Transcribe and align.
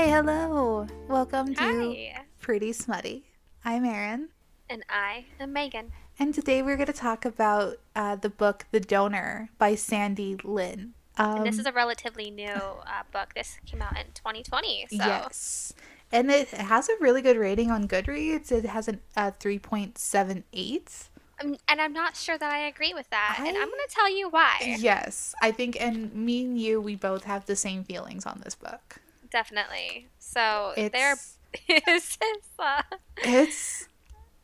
Hi, 0.00 0.06
hello. 0.06 0.86
Welcome 1.08 1.54
to 1.56 1.62
Hi. 1.62 2.24
Pretty 2.40 2.72
Smutty. 2.72 3.24
I'm 3.66 3.84
Erin, 3.84 4.30
And 4.70 4.82
I 4.88 5.26
am 5.38 5.52
Megan. 5.52 5.92
and 6.18 6.32
today 6.32 6.62
we're 6.62 6.76
going 6.76 6.86
to 6.86 6.94
talk 6.94 7.26
about 7.26 7.76
uh, 7.94 8.16
the 8.16 8.30
book 8.30 8.64
The 8.70 8.80
Donor 8.80 9.50
by 9.58 9.74
Sandi 9.74 10.38
Lynn. 10.42 10.94
Um, 11.18 11.36
And 11.36 11.46
this 11.46 11.58
is 11.58 11.66
a 11.66 11.72
relatively 11.72 12.30
new 12.30 12.46
uh, 12.46 13.02
book. 13.12 13.34
This 13.34 13.58
came 13.66 13.82
out 13.82 13.92
in 13.98 14.06
2020. 14.14 14.86
So 14.88 14.96
Yes. 14.96 15.74
And 16.10 16.30
it 16.30 16.48
has 16.48 16.88
a 16.88 16.94
really 16.98 17.20
good 17.20 17.36
rating 17.36 17.70
on 17.70 17.86
Goodreads. 17.86 18.50
It 18.50 18.64
has 18.64 18.88
an, 18.88 19.00
a 19.18 19.32
3.78. 19.32 21.08
Um, 21.42 21.56
and 21.68 21.78
I'm 21.78 21.92
not 21.92 22.16
sure 22.16 22.38
that 22.38 22.50
I 22.50 22.60
agree 22.60 22.94
with 22.94 23.10
that. 23.10 23.36
And 23.38 23.48
I'm 23.48 23.68
going 23.68 23.86
to 23.86 23.94
tell 23.94 24.10
you 24.10 24.30
why. 24.30 24.76
Yes, 24.78 25.34
I 25.42 25.50
think, 25.50 25.76
and 25.78 26.14
me 26.14 26.46
and 26.46 26.58
you, 26.58 26.80
we 26.80 26.96
both 26.96 27.24
have 27.24 27.44
the 27.44 27.54
same 27.54 27.84
feelings 27.84 28.24
on 28.24 28.40
this 28.42 28.54
book. 28.54 29.02
Definitely. 29.30 30.08
So 30.18 30.72
there 30.76 31.12
It's, 31.12 31.36
is 31.88 32.16
this. 32.16 32.48
Uh, 32.58 32.82
it's, 33.18 33.88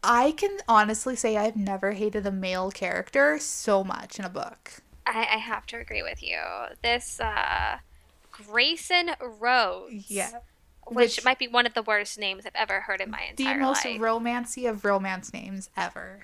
I 0.03 0.33
can 0.33 0.59
honestly 0.69 1.17
say 1.17 1.37
I've 1.37 1.57
never 1.57 1.93
hated 1.93 2.27
a 2.27 2.33
male 2.33 2.71
character 2.71 3.39
so 3.39 3.83
much 3.85 4.19
in 4.19 4.25
a 4.25 4.29
book. 4.29 4.83
I, 5.07 5.21
I 5.35 5.37
have 5.39 5.67
to 5.67 5.77
agree 5.79 6.03
with 6.03 6.23
you. 6.23 6.39
This 6.83 7.21
uh, 7.21 7.79
Grayson 8.33 9.11
Rhodes. 9.21 10.11
Yeah. 10.11 10.31
Which, 10.89 11.17
Which- 11.17 11.25
might 11.25 11.39
be 11.39 11.49
one 11.49 11.67
of 11.67 11.75
the 11.75 11.83
worst 11.83 12.19
names 12.19 12.47
I've 12.47 12.53
ever 12.55 12.81
heard 12.83 13.01
in 13.01 13.11
my 13.11 13.23
entire 13.31 13.47
life. 13.49 13.57
The 13.57 13.61
most 13.63 13.85
life. 13.85 14.01
romancy 14.01 14.69
of 14.71 14.85
romance 14.85 15.33
names 15.33 15.69
ever. 15.77 16.21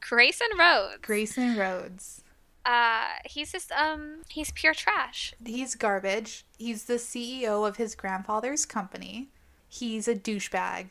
Grayson 0.00 0.48
Rhodes. 0.58 0.98
Grayson 1.02 1.56
Rhodes. 1.58 2.22
Uh, 2.68 3.06
he's 3.24 3.50
just 3.50 3.72
um, 3.72 4.18
he's 4.28 4.52
pure 4.52 4.74
trash. 4.74 5.32
He's 5.42 5.74
garbage. 5.74 6.44
He's 6.58 6.84
the 6.84 6.94
CEO 6.94 7.66
of 7.66 7.76
his 7.78 7.94
grandfather's 7.94 8.66
company. 8.66 9.30
He's 9.66 10.06
a 10.06 10.14
douchebag. 10.14 10.90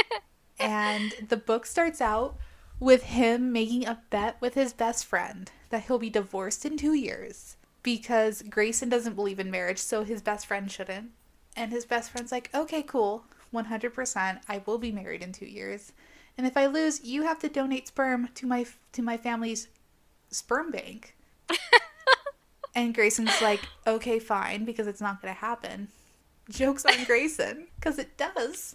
and 0.58 1.14
the 1.28 1.36
book 1.36 1.64
starts 1.64 2.00
out 2.00 2.36
with 2.80 3.04
him 3.04 3.52
making 3.52 3.86
a 3.86 4.02
bet 4.10 4.36
with 4.40 4.54
his 4.54 4.72
best 4.72 5.04
friend 5.04 5.52
that 5.70 5.84
he'll 5.84 6.00
be 6.00 6.10
divorced 6.10 6.64
in 6.64 6.76
two 6.76 6.92
years 6.92 7.56
because 7.84 8.42
Grayson 8.42 8.88
doesn't 8.88 9.14
believe 9.14 9.38
in 9.38 9.48
marriage, 9.48 9.78
so 9.78 10.02
his 10.02 10.22
best 10.22 10.46
friend 10.46 10.68
shouldn't. 10.68 11.10
And 11.56 11.70
his 11.70 11.84
best 11.84 12.10
friend's 12.10 12.32
like, 12.32 12.50
okay, 12.52 12.82
cool, 12.82 13.26
100%, 13.54 14.40
I 14.48 14.62
will 14.66 14.78
be 14.78 14.90
married 14.90 15.22
in 15.22 15.30
two 15.30 15.46
years. 15.46 15.92
And 16.36 16.48
if 16.48 16.56
I 16.56 16.66
lose, 16.66 17.04
you 17.04 17.22
have 17.22 17.38
to 17.40 17.48
donate 17.48 17.86
sperm 17.86 18.28
to 18.34 18.46
my 18.46 18.66
to 18.92 19.02
my 19.02 19.16
family's 19.16 19.68
sperm 20.32 20.70
bank. 20.70 21.14
and 22.74 22.94
Grayson's 22.94 23.40
like, 23.40 23.60
okay, 23.86 24.18
fine, 24.18 24.64
because 24.64 24.86
it's 24.86 25.00
not 25.00 25.22
going 25.22 25.32
to 25.32 25.40
happen. 25.40 25.88
Jokes 26.50 26.84
on 26.84 27.04
Grayson, 27.04 27.68
because 27.76 27.98
it 27.98 28.16
does. 28.16 28.74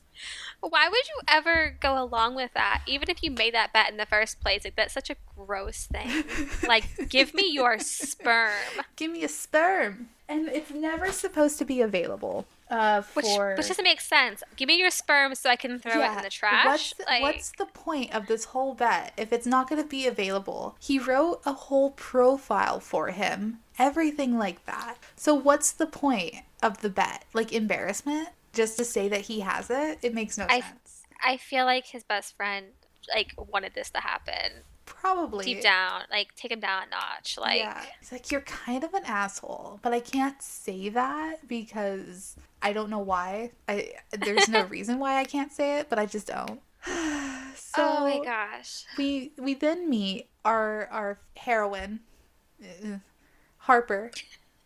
Why 0.62 0.88
would 0.88 1.08
you 1.08 1.22
ever 1.28 1.76
go 1.80 2.02
along 2.02 2.36
with 2.36 2.52
that? 2.54 2.82
Even 2.88 3.10
if 3.10 3.22
you 3.22 3.30
made 3.30 3.54
that 3.54 3.74
bet 3.74 3.92
in 3.92 3.98
the 3.98 4.06
first 4.06 4.40
place, 4.40 4.64
like 4.64 4.76
that's 4.76 4.94
such 4.94 5.10
a 5.10 5.16
gross 5.36 5.86
thing. 5.86 6.24
Like, 6.68 7.10
give 7.10 7.34
me 7.34 7.52
your 7.52 7.78
sperm, 7.80 8.52
Give 8.96 9.12
me 9.12 9.24
a 9.24 9.30
sperm. 9.30 10.10
And 10.30 10.48
it's 10.48 10.72
never 10.72 11.12
supposed 11.12 11.58
to 11.60 11.66
be 11.66 11.82
available 11.82 12.48
uh, 12.70 13.02
which 13.14 13.26
for. 13.26 13.56
which 13.56 13.68
doesn't 13.68 13.84
make 13.84 14.02
sense. 14.02 14.44
Give 14.56 14.68
me 14.68 14.78
your 14.78 14.90
sperm 14.90 15.36
so 15.36 15.50
I 15.50 15.56
can 15.56 15.80
throw 15.80 16.02
it 16.02 16.18
in 16.18 16.24
the 16.24 16.30
trash. 16.30 16.66
What's 16.66 16.94
the, 16.94 17.04
like, 17.08 17.22
what's 17.22 17.52
the 17.52 17.66
point 17.66 18.14
of 18.14 18.28
this 18.28 18.46
whole 18.46 18.74
bet 18.74 19.14
if 19.18 19.32
it's 19.32 19.48
not 19.48 19.70
going 19.70 19.82
to 19.82 19.88
be 19.88 20.08
available? 20.08 20.76
He 20.80 21.00
wrote 21.00 21.42
a 21.46 21.54
whole 21.54 21.92
profile 21.92 22.80
for 22.80 23.10
him, 23.12 23.60
everything 23.78 24.38
like 24.38 24.66
that. 24.66 24.96
So 25.16 25.34
what's 25.34 25.72
the 25.72 25.88
point 25.88 26.36
of 26.62 26.82
the 26.82 26.90
bet? 26.90 27.26
Like 27.34 27.54
embarrassment? 27.54 28.30
Just 28.54 28.78
to 28.78 28.86
say 28.86 29.08
that 29.10 29.22
he 29.22 29.42
has 29.42 29.70
it? 29.70 30.00
It 30.02 30.14
makes 30.14 30.38
no 30.38 30.46
I- 30.50 30.62
sense. 30.62 31.04
I 31.24 31.38
feel 31.38 31.66
like 31.66 31.88
his 31.88 32.04
best 32.04 32.36
friend 32.38 32.68
like 33.14 33.34
wanted 33.38 33.74
this 33.74 33.90
to 33.90 34.00
happen 34.00 34.64
Probably. 34.88 35.46
deep 35.46 35.62
down, 35.62 36.04
like 36.10 36.34
take 36.36 36.52
him 36.52 36.62
down 36.62 36.84
a 36.84 36.90
notch. 36.90 37.38
Like, 37.38 37.60
yeah. 37.60 37.84
It's 38.02 38.12
like 38.12 38.32
you're 38.32 38.42
kind 38.42 38.84
of 38.84 38.94
an 38.94 39.04
asshole, 39.06 39.80
but 39.84 39.94
I 39.94 40.00
can't 40.00 40.42
say 40.42 40.90
that 40.90 41.48
because 41.48 42.38
I 42.62 42.74
don't 42.74 42.90
know 42.90 43.00
why. 43.00 43.52
I 43.68 43.92
there's 44.12 44.50
no 44.50 44.64
reason 44.70 44.98
why 44.98 45.20
I 45.20 45.26
can't 45.26 45.52
say 45.52 45.80
it, 45.80 45.90
but 45.90 46.00
I 46.00 46.06
just 46.06 46.28
don't. 46.28 46.62
so 46.86 47.76
oh 47.78 48.00
my 48.02 48.24
gosh, 48.24 48.86
we 48.98 49.34
we 49.38 49.54
then 49.54 49.90
meet 49.90 50.28
our 50.46 50.88
our 50.88 51.20
heroine, 51.36 52.00
uh, 52.64 52.98
Harper 53.58 54.12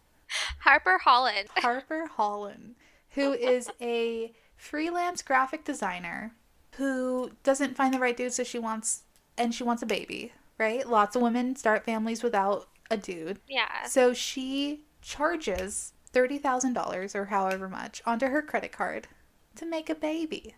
Harper 0.59 0.99
Holland. 0.99 1.49
Harper 1.57 2.07
Holland, 2.07 2.75
who 3.11 3.33
is 3.33 3.69
a 3.81 4.33
freelance 4.55 5.21
graphic 5.21 5.63
designer 5.63 6.33
who 6.75 7.31
doesn't 7.43 7.75
find 7.75 7.93
the 7.93 7.99
right 7.99 8.15
dude, 8.15 8.33
so 8.33 8.43
she 8.43 8.59
wants 8.59 9.03
and 9.37 9.53
she 9.53 9.63
wants 9.63 9.81
a 9.83 9.85
baby. 9.85 10.33
Right? 10.57 10.87
Lots 10.87 11.15
of 11.15 11.21
women 11.23 11.55
start 11.55 11.83
families 11.85 12.21
without 12.21 12.67
a 12.91 12.97
dude. 12.97 13.39
Yeah, 13.47 13.85
So 13.87 14.13
she 14.13 14.83
charges 15.01 15.93
$30,000 16.13 17.15
or 17.15 17.25
however 17.25 17.67
much 17.67 18.01
onto 18.05 18.27
her 18.27 18.41
credit 18.41 18.71
card 18.71 19.07
to 19.55 19.65
make 19.65 19.89
a 19.89 19.95
baby. 19.95 20.53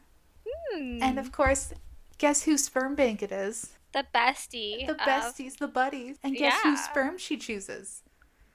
Hmm. 0.45 1.01
And 1.01 1.19
of 1.19 1.31
course, 1.31 1.73
guess 2.17 2.43
whose 2.43 2.65
sperm 2.65 2.95
bank 2.95 3.23
it 3.23 3.31
is? 3.31 3.77
the 3.93 4.05
bestie, 4.13 4.87
The 4.87 4.93
of 4.93 4.97
besties, 4.97 5.57
the 5.57 5.67
buddies. 5.67 6.17
And 6.23 6.35
guess 6.35 6.59
whose 6.61 6.83
sperm 6.83 7.17
she 7.17 7.37
chooses? 7.37 8.01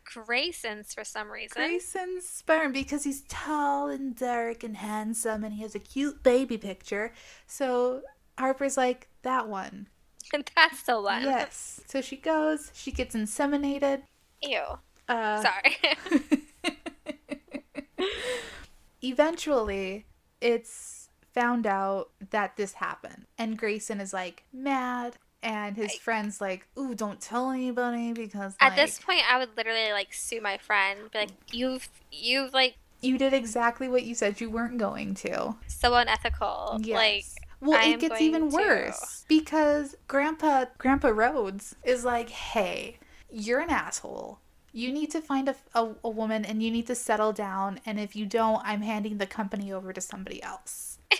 Grayson's 0.04 0.92
for 0.92 1.04
some 1.04 1.30
reason. 1.30 1.54
Grayson's 1.54 2.28
sperm 2.28 2.72
because 2.72 3.04
he's 3.04 3.22
tall 3.28 3.88
and 3.88 4.16
dark 4.16 4.64
and 4.64 4.76
handsome 4.78 5.44
and 5.44 5.54
he 5.54 5.62
has 5.62 5.74
a 5.74 5.78
cute 5.80 6.22
baby 6.22 6.58
picture. 6.58 7.12
So 7.46 8.02
Harper's 8.38 8.76
like, 8.76 9.08
that 9.22 9.48
one. 9.48 9.88
That's 10.56 10.82
the 10.82 11.00
one. 11.00 11.22
Yes. 11.22 11.80
So 11.86 12.00
she 12.00 12.16
goes, 12.16 12.70
she 12.74 12.92
gets 12.92 13.14
inseminated. 13.14 14.02
Ew. 14.42 14.62
Uh, 15.08 15.42
Sorry. 15.42 15.76
eventually 19.02 20.06
it's 20.40 21.08
found 21.32 21.66
out 21.66 22.10
that 22.30 22.56
this 22.56 22.74
happened 22.74 23.26
and 23.38 23.56
grayson 23.56 24.00
is 24.00 24.12
like 24.12 24.44
mad 24.52 25.16
and 25.42 25.76
his 25.76 25.94
friends 25.94 26.40
like 26.40 26.66
ooh 26.78 26.94
don't 26.94 27.20
tell 27.20 27.50
anybody 27.50 28.12
because 28.12 28.54
At 28.60 28.70
like, 28.70 28.76
this 28.76 28.98
point, 28.98 29.20
I 29.30 29.38
would 29.38 29.56
literally 29.56 29.92
like 29.92 30.12
sue 30.12 30.40
my 30.40 30.58
friend. 30.58 30.98
Be 31.12 31.18
like, 31.20 31.30
you've 31.52 31.88
you've 32.10 32.52
like 32.52 32.74
you 33.00 33.18
did 33.18 33.32
exactly 33.32 33.88
what 33.88 34.02
you 34.02 34.14
said 34.14 34.40
you 34.40 34.50
weren't 34.50 34.78
going 34.78 35.14
to 35.14 35.54
so 35.68 35.94
unethical. 35.94 36.80
yes 36.82 36.96
Like, 36.96 37.47
well 37.60 37.78
I 37.78 37.90
it 37.90 38.00
gets 38.00 38.20
even 38.20 38.50
to- 38.50 38.56
worse 38.56 39.24
because 39.28 39.96
grandpa 40.06 40.66
grandpa 40.78 41.08
rhodes 41.08 41.74
is 41.84 42.04
like 42.04 42.30
hey 42.30 42.98
you're 43.30 43.60
an 43.60 43.70
asshole. 43.70 44.38
You 44.72 44.90
need 44.90 45.10
to 45.10 45.20
find 45.20 45.48
a, 45.48 45.56
a, 45.74 45.90
a 46.04 46.08
woman 46.08 46.46
and 46.46 46.62
you 46.62 46.70
need 46.70 46.86
to 46.86 46.94
settle 46.94 47.32
down. 47.32 47.80
And 47.84 48.00
if 48.00 48.16
you 48.16 48.26
don't 48.26 48.62
i'm 48.64 48.82
handing 48.82 49.18
the 49.18 49.26
company 49.26 49.72
over 49.72 49.92
to 49.92 50.00
somebody 50.00 50.42
else. 50.42 50.98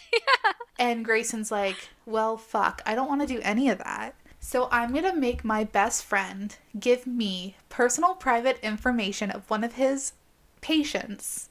And 0.78 1.04
Grayson's 1.04 1.50
like, 1.50 1.88
well, 2.06 2.36
fuck, 2.36 2.82
I 2.86 2.94
don't 2.94 3.08
want 3.08 3.20
to 3.20 3.26
do 3.26 3.40
any 3.42 3.68
of 3.68 3.78
that. 3.78 4.14
So 4.38 4.68
I'm 4.70 4.92
going 4.92 5.04
to 5.04 5.14
make 5.14 5.44
my 5.44 5.64
best 5.64 6.04
friend 6.04 6.54
give 6.78 7.06
me 7.06 7.56
personal 7.68 8.14
private 8.14 8.60
information 8.62 9.30
of 9.30 9.50
one 9.50 9.64
of 9.64 9.74
his 9.74 10.12
patients 10.60 11.48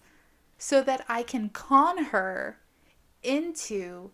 so 0.58 0.82
that 0.82 1.06
I 1.10 1.24
can 1.24 1.50
con 1.50 2.06
her 2.06 2.60
into 3.22 4.12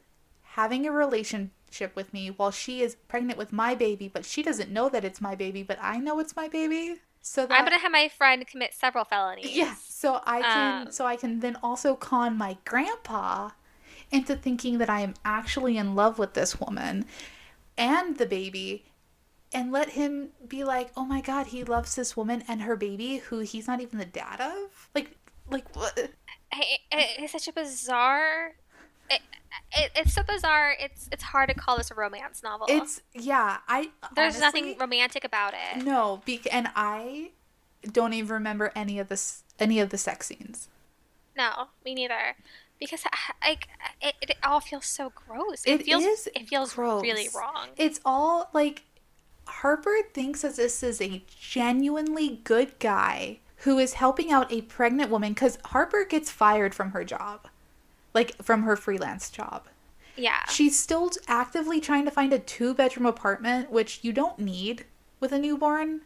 having 0.54 0.86
a 0.86 0.92
relationship 0.92 1.96
with 1.96 2.14
me 2.14 2.30
while 2.30 2.52
she 2.52 2.82
is 2.82 2.96
pregnant 3.08 3.38
with 3.40 3.52
my 3.52 3.74
baby, 3.74 4.08
but 4.08 4.24
she 4.24 4.44
doesn't 4.44 4.70
know 4.72 4.88
that 4.90 5.04
it's 5.04 5.20
my 5.20 5.34
baby, 5.36 5.64
but 5.64 5.80
I 5.82 5.98
know 5.98 6.20
it's 6.20 6.36
my 6.36 6.48
baby. 6.48 7.02
So 7.22 7.46
that 7.48 7.58
I'm 7.58 7.64
gonna 7.64 7.80
have 7.80 7.92
my 7.92 8.10
friend 8.10 8.46
commit 8.46 8.74
several 8.74 9.06
felonies. 9.06 9.56
yeah, 9.56 9.76
so 9.76 10.22
I 10.26 10.42
can 10.42 10.88
Um, 10.88 10.92
so 10.92 11.06
I 11.06 11.16
can 11.16 11.40
then 11.40 11.58
also 11.64 11.96
con 11.96 12.38
my 12.38 12.58
grandpa 12.66 13.52
into 14.12 14.36
thinking 14.36 14.78
that 14.78 14.90
I 14.90 15.00
am 15.02 15.16
actually 15.26 15.78
in 15.78 15.96
love 15.96 16.20
with 16.20 16.34
this 16.34 16.60
woman 16.60 17.06
and 17.78 18.18
the 18.18 18.26
baby 18.28 18.86
and 19.54 19.72
let 19.72 19.92
him 19.92 20.30
be 20.48 20.64
like, 20.64 20.92
"Oh 20.98 21.06
my 21.06 21.22
god, 21.22 21.48
he 21.48 21.64
loves 21.64 21.96
this 21.96 22.16
woman 22.18 22.44
and 22.48 22.62
her 22.62 22.76
baby 22.76 23.18
who 23.18 23.40
he's 23.40 23.68
not 23.68 23.82
even 23.82 23.98
the 24.00 24.06
dad 24.06 24.40
of?" 24.42 24.90
Like 24.94 25.16
like 25.50 25.76
what? 25.76 25.98
It, 25.98 26.14
it, 26.52 26.80
it's 26.92 27.32
such 27.32 27.48
a 27.48 27.54
bizarre. 27.54 28.56
It, 29.10 29.22
it, 29.76 29.92
it's 29.96 30.14
so 30.14 30.24
bizarre. 30.24 30.76
It's 30.80 31.10
it's 31.12 31.24
hard 31.24 31.50
to 31.50 31.56
call 31.56 31.78
this 31.78 31.92
a 31.92 31.96
romance 31.96 32.42
novel. 32.44 32.68
It's 32.70 33.02
yeah, 33.14 33.58
I 33.68 33.90
There's 34.16 34.36
honestly- 34.42 34.62
nothing 34.62 34.78
romantic 34.80 35.24
about 35.24 35.54
it. 35.54 35.84
No, 35.84 36.22
be- 36.26 36.42
and 36.52 36.70
I 36.76 37.32
don't 37.92 38.14
even 38.14 38.32
remember 38.34 38.72
any 38.76 39.00
of 39.00 39.10
this 39.10 39.44
any 39.60 39.80
of 39.80 39.90
the 39.90 39.98
sex 39.98 40.28
scenes. 40.28 40.70
No, 41.36 41.68
me 41.84 41.96
neither. 41.96 42.36
Because 42.80 43.04
like 43.42 43.68
it, 44.02 44.16
it 44.22 44.38
all 44.44 44.60
feels 44.60 44.86
so 44.86 45.12
gross. 45.16 45.64
It 45.66 45.82
It, 45.82 45.84
feels 45.86 46.04
is 46.04 46.30
it 46.36 46.48
feels 46.48 46.78
really 46.78 47.30
wrong. 47.36 47.70
It's 47.78 48.00
all 48.06 48.50
like 48.54 48.84
Harper 49.46 49.98
thinks 50.14 50.42
that 50.42 50.56
this 50.56 50.84
is 50.84 51.02
a 51.02 51.24
genuinely 51.28 52.42
good 52.44 52.78
guy 52.80 53.40
who 53.58 53.80
is 53.80 53.94
helping 53.94 54.32
out 54.32 54.52
a 54.52 54.62
pregnant 54.62 55.10
woman 55.10 55.34
because 55.34 55.58
Harper 55.66 56.04
gets 56.06 56.30
fired 56.30 56.76
from 56.76 56.92
her 56.92 57.04
job. 57.04 57.48
Like 58.14 58.42
from 58.42 58.64
her 58.64 58.76
freelance 58.76 59.30
job. 59.30 59.68
Yeah. 60.16 60.46
She's 60.50 60.80
still 60.80 61.12
actively 61.28 61.82
trying 61.82 62.06
to 62.06 62.12
find 62.12 62.34
a 62.34 62.40
two 62.40 62.74
bedroom 62.74 63.06
apartment, 63.06 63.72
which 63.72 64.00
you 64.04 64.14
don't 64.14 64.40
need 64.40 64.86
with 65.20 65.32
a 65.32 65.40
newborn. 65.40 66.02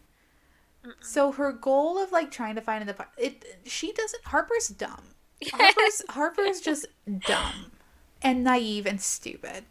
So 1.01 1.33
her 1.33 1.51
goal 1.51 2.01
of 2.01 2.11
like 2.11 2.31
trying 2.31 2.55
to 2.55 2.61
find 2.61 2.81
an 2.81 2.89
apartment, 2.89 3.19
it 3.19 3.59
she 3.65 3.91
doesn't. 3.91 4.23
Harper's 4.25 4.69
dumb. 4.69 5.03
Harper's 5.51 6.01
Harper's 6.09 6.61
just 6.61 6.85
dumb 7.27 7.71
and 8.21 8.43
naive 8.43 8.85
and 8.85 9.01
stupid. 9.01 9.65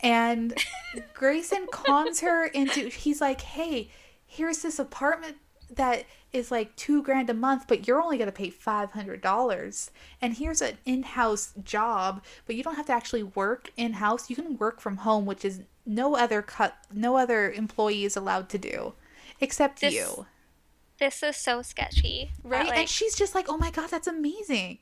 And 0.00 0.54
Grayson 1.14 1.66
cons 1.70 2.20
her 2.20 2.46
into 2.46 2.88
he's 2.88 3.20
like, 3.20 3.42
"Hey, 3.42 3.90
here's 4.26 4.62
this 4.62 4.78
apartment 4.78 5.36
that 5.74 6.04
is 6.32 6.50
like 6.50 6.76
2 6.76 7.02
grand 7.02 7.30
a 7.30 7.34
month, 7.34 7.64
but 7.68 7.86
you're 7.86 8.02
only 8.02 8.18
going 8.18 8.26
to 8.26 8.32
pay 8.32 8.50
$500. 8.50 9.90
And 10.20 10.34
here's 10.36 10.60
an 10.60 10.78
in-house 10.84 11.54
job, 11.64 12.22
but 12.46 12.54
you 12.56 12.62
don't 12.62 12.74
have 12.76 12.86
to 12.86 12.92
actually 12.92 13.22
work 13.22 13.70
in-house. 13.76 14.28
You 14.28 14.36
can 14.36 14.58
work 14.58 14.80
from 14.80 14.98
home, 14.98 15.24
which 15.26 15.44
is 15.44 15.62
no 15.86 16.16
other 16.16 16.42
cut 16.42 16.76
no 16.92 17.16
other 17.16 17.50
employee 17.50 18.04
is 18.04 18.14
allowed 18.14 18.50
to 18.50 18.58
do 18.58 18.92
except 19.40 19.80
This- 19.80 19.94
you." 19.94 20.26
This 20.98 21.22
is 21.22 21.36
so 21.36 21.62
sketchy. 21.62 22.32
Right? 22.42 22.66
like, 22.66 22.76
and 22.78 22.88
she's 22.88 23.14
just 23.14 23.32
like, 23.34 23.46
"Oh 23.48 23.56
my 23.56 23.70
god, 23.70 23.88
that's 23.88 24.08
amazing." 24.08 24.78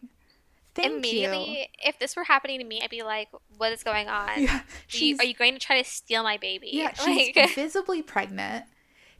Thank 0.75 0.93
immediately, 0.95 1.59
you. 1.61 1.65
if 1.85 1.99
this 1.99 2.17
were 2.17 2.25
happening 2.25 2.59
to 2.59 2.65
me, 2.65 2.81
I'd 2.83 2.91
be 2.91 3.03
like, 3.03 3.29
"What 3.57 3.71
is 3.73 3.83
going 3.83 4.09
on? 4.09 4.43
Yeah, 4.43 4.61
Are 4.61 4.97
you, 4.97 5.17
are 5.19 5.25
you 5.25 5.35
going 5.35 5.53
to 5.55 5.59
try 5.59 5.81
to 5.83 5.89
steal 5.89 6.23
my 6.23 6.39
baby?" 6.39 6.71
yeah, 6.73 6.93
she's 7.05 7.35
Like, 7.37 7.55
visibly 7.55 8.03
pregnant. 8.03 8.65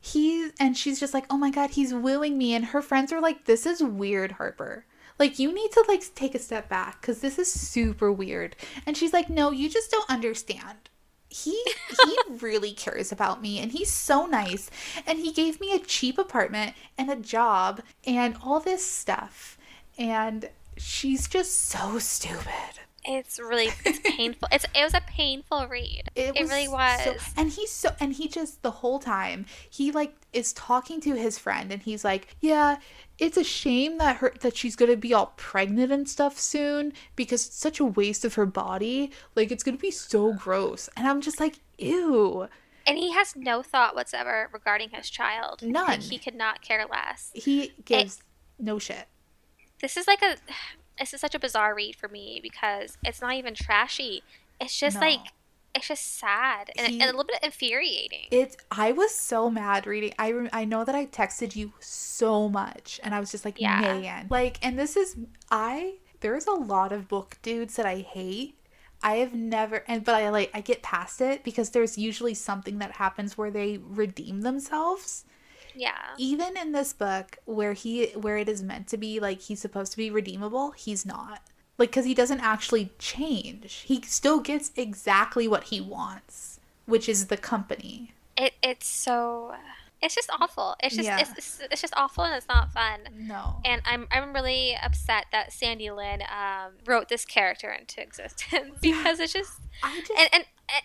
He 0.07 0.51
and 0.61 0.77
she's 0.77 1.01
just 1.01 1.15
like, 1.15 1.27
"Oh 1.31 1.37
my 1.37 1.51
god, 1.51 1.71
he's 1.71 1.93
wooing 1.93 2.39
me." 2.39 2.55
And 2.55 2.67
her 2.67 2.81
friends 2.81 3.13
are 3.13 3.21
like, 3.21 3.45
"This 3.45 3.67
is 3.67 3.83
weird, 3.83 4.33
Harper. 4.33 4.87
Like 5.19 5.39
you 5.39 5.53
need 5.53 5.73
to 5.73 5.85
like 5.89 6.15
take 6.15 6.35
a 6.35 6.39
step 6.39 6.69
back 6.69 7.03
cuz 7.03 7.19
this 7.21 7.39
is 7.41 7.53
super 7.53 8.13
weird." 8.13 8.55
And 8.87 8.97
she's 8.97 9.13
like, 9.13 9.29
"No, 9.29 9.51
you 9.51 9.69
just 9.69 9.91
don't 9.91 10.09
understand." 10.09 10.91
He 11.29 11.61
he 12.05 12.19
really 12.41 12.73
cares 12.73 13.11
about 13.11 13.43
me 13.43 13.59
and 13.59 13.73
he's 13.73 13.91
so 13.91 14.27
nice 14.27 14.71
and 15.07 15.19
he 15.19 15.33
gave 15.33 15.61
me 15.61 15.73
a 15.73 15.81
cheap 15.81 16.19
apartment 16.19 16.75
and 16.97 17.11
a 17.11 17.17
job 17.17 17.83
and 18.07 18.37
all 18.45 18.61
this 18.61 18.87
stuff. 18.87 19.59
And 19.99 20.51
she's 20.77 21.27
just 21.27 21.65
so 21.69 21.99
stupid. 21.99 22.86
It's 23.07 23.39
really 23.39 23.69
it's 23.85 23.99
painful. 24.17 24.49
It's 24.53 24.65
it 24.75 24.83
was 24.83 24.95
a 24.95 25.01
painful 25.03 25.67
read. 25.69 26.05
It, 26.15 26.35
really 26.35 26.69
was. 26.69 27.03
so- 27.03 27.17
and 27.37 27.51
he's 27.51 27.71
so 27.71 27.95
and 28.01 28.13
he 28.13 28.29
just 28.29 28.63
the 28.63 28.71
whole 28.71 28.99
time 28.99 29.47
he 29.71 29.93
like 29.93 30.15
is 30.33 30.53
talking 30.53 31.01
to 31.03 31.15
his 31.15 31.39
friend 31.39 31.73
and 31.73 31.83
he's 31.83 32.05
like, 32.05 32.37
"Yeah, 32.41 32.79
it's 33.19 33.37
a 33.37 33.45
shame 33.45 33.99
that 33.99 34.17
her 34.17 34.33
that 34.41 34.57
she's 34.57 34.77
going 34.77 34.91
to 34.91 34.97
be 34.97 35.15
all 35.15 35.33
pregnant 35.37 35.93
and 35.93 36.09
stuff 36.09 36.39
soon 36.39 36.93
because 37.15 37.47
it's 37.47 37.57
such 37.57 37.81
a 37.81 37.85
waste 37.85 38.25
of 38.25 38.35
her 38.35 38.47
body. 38.47 39.11
Like 39.35 39.51
it's 39.51 39.63
going 39.63 39.77
to 39.77 39.83
be 39.83 39.91
so 39.91 40.33
gross." 40.33 40.89
And 40.97 41.07
I'm 41.07 41.21
just 41.21 41.41
like, 41.41 41.61
"Ew." 41.79 42.49
and 42.87 42.97
he 42.97 43.13
has 43.13 43.35
no 43.35 43.63
thought 43.63 43.97
whatsoever 43.97 44.49
regarding 44.53 44.91
his 44.91 45.11
child. 45.11 45.61
None. 45.63 45.87
Like, 45.87 46.03
he 46.03 46.19
could 46.19 46.37
not 46.37 46.63
care 46.63 46.87
less. 46.89 47.33
He 47.35 47.73
gives 47.85 48.23
no 48.59 48.79
shit. 48.79 49.07
This 49.81 49.97
is 49.97 50.07
like 50.07 50.23
a 50.23 50.37
this 50.99 51.13
is 51.15 51.21
such 51.21 51.35
a 51.35 51.39
bizarre 51.39 51.75
read 51.75 51.97
for 51.97 52.09
me 52.09 52.41
because 52.43 52.97
it's 53.05 53.21
not 53.21 53.35
even 53.35 53.55
trashy. 53.55 54.23
It's 54.61 54.79
just 54.79 54.97
No. 54.97 55.07
like 55.07 55.21
it's 55.75 55.89
just 55.89 56.17
sad 56.19 56.71
and, 56.79 56.87
He- 56.87 56.95
and 57.01 57.03
a 57.03 57.07
little 57.13 57.25
bit 57.25 57.39
infuriating. 57.43 58.29
It's 58.31 58.57
I 58.71 58.93
was 58.93 59.15
so 59.15 59.51
mad 59.51 59.87
reading. 59.87 60.15
I 60.19 60.49
I 60.53 60.65
know 60.65 60.85
that 60.85 60.95
I 60.95 61.05
texted 61.07 61.55
you 61.55 61.75
so 61.81 62.49
much 62.49 62.99
and 63.03 63.15
I 63.15 63.21
was 63.21 63.31
just 63.31 63.45
like, 63.45 63.61
Yeah. 63.61 63.81
"Man." 63.81 64.27
Like 64.31 64.59
and 64.65 64.79
this 64.79 64.97
is 64.97 65.17
I 65.51 65.97
there's 66.21 66.47
a 66.47 66.53
lot 66.53 66.93
of 66.93 67.09
book 67.09 67.37
dudes 67.43 67.77
that 67.77 67.85
I 67.85 67.97
hate. 67.99 68.59
I 69.03 69.17
have 69.17 69.35
never 69.35 69.85
and 69.87 70.03
but 70.03 70.15
I 70.15 70.31
like 70.31 70.51
I 70.55 70.63
get 70.63 70.83
past 70.83 71.21
it 71.21 71.45
because 71.45 71.71
there's 71.71 71.99
usually 71.99 72.33
something 72.33 72.79
that 72.79 72.93
happens 72.93 73.37
where 73.37 73.51
they 73.51 73.77
redeem 73.77 74.41
themselves. 74.41 75.27
Yeah. 75.77 76.15
Even 76.19 76.57
in 76.57 76.73
this 76.73 76.93
book 76.93 77.39
where 77.45 77.75
he 77.75 78.07
where 78.09 78.39
it 78.39 78.49
is 78.49 78.63
meant 78.63 78.89
to 78.89 78.97
be 78.97 79.21
like 79.21 79.43
he's 79.43 79.61
supposed 79.61 79.93
to 79.93 79.99
be 79.99 80.11
redeemable, 80.11 80.73
he's 80.73 81.05
not. 81.05 81.43
Like 81.79 81.93
cuz 81.93 82.07
he 82.07 82.15
doesn't 82.15 82.41
actually 82.41 82.91
change. 82.99 83.85
He 83.87 84.01
still 84.03 84.41
gets 84.41 84.73
exactly 84.77 85.47
what 85.47 85.65
he 85.65 85.81
wants, 85.81 86.59
which 86.87 87.09
is 87.09 87.27
the 87.27 87.37
company. 87.37 88.15
It 88.37 88.55
it's 88.63 88.87
so 88.87 89.55
it's 90.03 90.15
just 90.15 90.29
awful. 90.41 90.77
It's 90.83 90.95
just 90.95 91.07
Yeah. 91.07 91.19
it's, 91.21 91.31
it's 91.33 91.61
it's 91.71 91.81
just 91.81 91.95
awful 91.97 92.25
and 92.25 92.35
it's 92.35 92.49
not 92.49 92.73
fun. 92.73 93.01
No. 93.17 93.57
And 93.65 93.81
I'm 93.87 94.07
I'm 94.11 94.33
really 94.35 94.77
upset 94.83 95.27
that 95.33 95.53
Sandi 95.53 95.91
Lynn 95.91 96.23
um, 96.23 96.73
wrote 96.87 97.09
this 97.09 97.25
character 97.25 97.71
into 97.71 98.03
existence 98.03 98.77
because 98.83 99.21
it's 99.21 99.33
just 99.33 99.53
I 99.83 99.99
just 100.01 100.11
and 100.19 100.29
and 100.35 100.45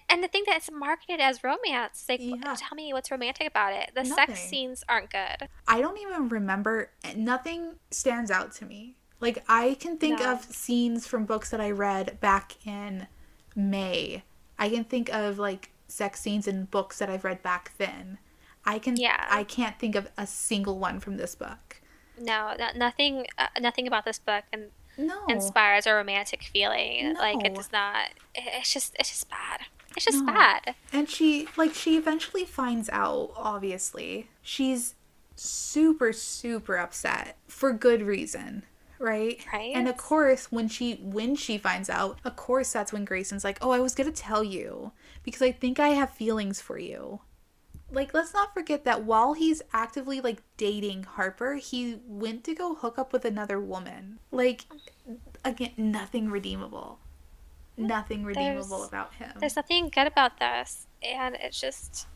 and 0.10 0.24
the 0.24 0.28
thing 0.28 0.44
that 0.48 0.58
it's 0.58 0.70
marketed 0.72 1.20
as 1.20 1.44
romance. 1.44 2.06
Like, 2.08 2.20
Yeah. 2.22 2.56
tell 2.58 2.76
me 2.76 2.94
what's 2.94 3.10
romantic 3.12 3.48
about 3.48 3.74
it. 3.74 3.92
The 3.96 4.04
Nothing. 4.04 4.36
sex 4.36 4.40
scenes 4.48 4.84
aren't 4.88 5.10
good. 5.10 5.50
I 5.68 5.82
don't 5.82 5.98
even 5.98 6.30
remember. 6.30 6.92
Nothing 7.16 7.76
stands 7.90 8.32
out 8.32 8.54
to 8.56 8.66
me. 8.66 8.96
Like 9.20 9.44
I 9.48 9.76
can 9.80 9.98
think 9.98 10.20
No. 10.20 10.34
of 10.34 10.44
scenes 10.46 11.06
from 11.06 11.26
books 11.26 11.50
that 11.50 11.60
I 11.62 11.70
read 11.72 12.20
back 12.22 12.66
in 12.66 13.08
May. 13.56 14.24
I 14.58 14.70
can 14.70 14.84
think 14.84 15.10
of 15.14 15.38
like 15.40 15.70
sex 15.88 16.22
scenes 16.22 16.48
in 16.48 16.66
books 16.66 17.00
that 17.00 17.10
I've 17.10 17.24
read 17.26 17.44
back 17.44 17.74
then. 17.78 18.18
I 18.66 18.80
can. 18.80 18.96
Yeah. 18.98 19.26
I 19.30 19.44
can't 19.44 19.78
think 19.80 19.96
of 19.96 20.10
a 20.18 20.28
single 20.28 20.78
one 20.80 21.00
from 21.00 21.18
this 21.18 21.36
book. 21.36 21.82
No, 22.20 22.54
no 22.60 22.70
nothing. 22.76 23.26
Uh, 23.38 23.48
nothing 23.60 23.88
about 23.88 24.06
this 24.06 24.20
book 24.20 24.44
and 24.54 24.70
No. 24.98 25.26
inspires 25.28 25.88
a 25.88 25.94
romantic 25.94 26.44
feeling. 26.44 27.16
Like 27.16 27.44
it 27.46 27.56
does 27.56 27.72
not. 27.72 28.10
it- 28.36 28.44
It's 28.60 28.72
just 28.74 28.96
it's 29.00 29.10
just 29.10 29.30
bad. 29.30 29.62
It's 29.96 30.06
just 30.06 30.24
No. 30.24 30.32
bad. 30.32 30.76
And 30.94 31.10
she 31.10 31.48
like 31.58 31.74
she 31.74 31.98
eventually 31.98 32.46
finds 32.46 32.90
out, 32.90 33.32
obviously. 33.36 34.30
She's 34.42 34.96
super 35.36 36.14
super 36.14 36.78
upset 36.78 37.38
for 37.48 37.74
good 37.74 38.04
reason, 38.04 38.64
right? 39.00 39.44
Right. 39.52 39.72
And 39.76 39.88
of 39.88 39.98
course, 39.98 40.52
when 40.52 40.68
she 40.68 40.96
when 41.02 41.36
she 41.36 41.58
finds 41.58 41.90
out, 41.90 42.20
of 42.24 42.36
course 42.36 42.72
that's 42.72 42.94
when 42.94 43.06
Grayson's 43.06 43.44
like, 43.44 43.58
"Oh, 43.62 43.72
I 43.72 43.80
was 43.80 43.96
going 43.96 44.12
to 44.12 44.16
tell 44.22 44.44
you 44.44 44.92
because 45.24 45.42
I 45.42 45.52
think 45.52 45.80
I 45.80 45.90
have 45.90 46.12
feelings 46.12 46.62
for 46.62 46.78
you." 46.78 47.22
Like 47.92 48.14
let's 48.14 48.34
not 48.34 48.54
forget 48.54 48.86
that 48.86 49.04
while 49.04 49.34
he's 49.34 49.62
actively 49.74 50.22
like 50.22 50.42
dating 50.58 51.04
Harper, 51.04 51.56
he 51.56 52.00
went 52.08 52.44
to 52.46 52.56
go 52.56 52.76
hook 52.76 52.98
up 52.98 53.12
with 53.12 53.26
another 53.26 53.60
woman. 53.60 54.20
Like 54.32 54.66
again, 55.44 55.74
nothing 55.78 56.30
redeemable. 56.30 57.00
Hmm, 57.78 57.88
nothing 57.88 58.24
redeemable 58.24 58.78
There's- 58.78 58.88
about 58.88 59.14
him. 59.16 59.32
There's 59.40 59.56
nothing 59.56 59.90
good 59.90 60.08
about 60.08 60.40
this, 60.40 60.88
and 61.04 61.36
it's 61.36 61.60
just 61.60 62.08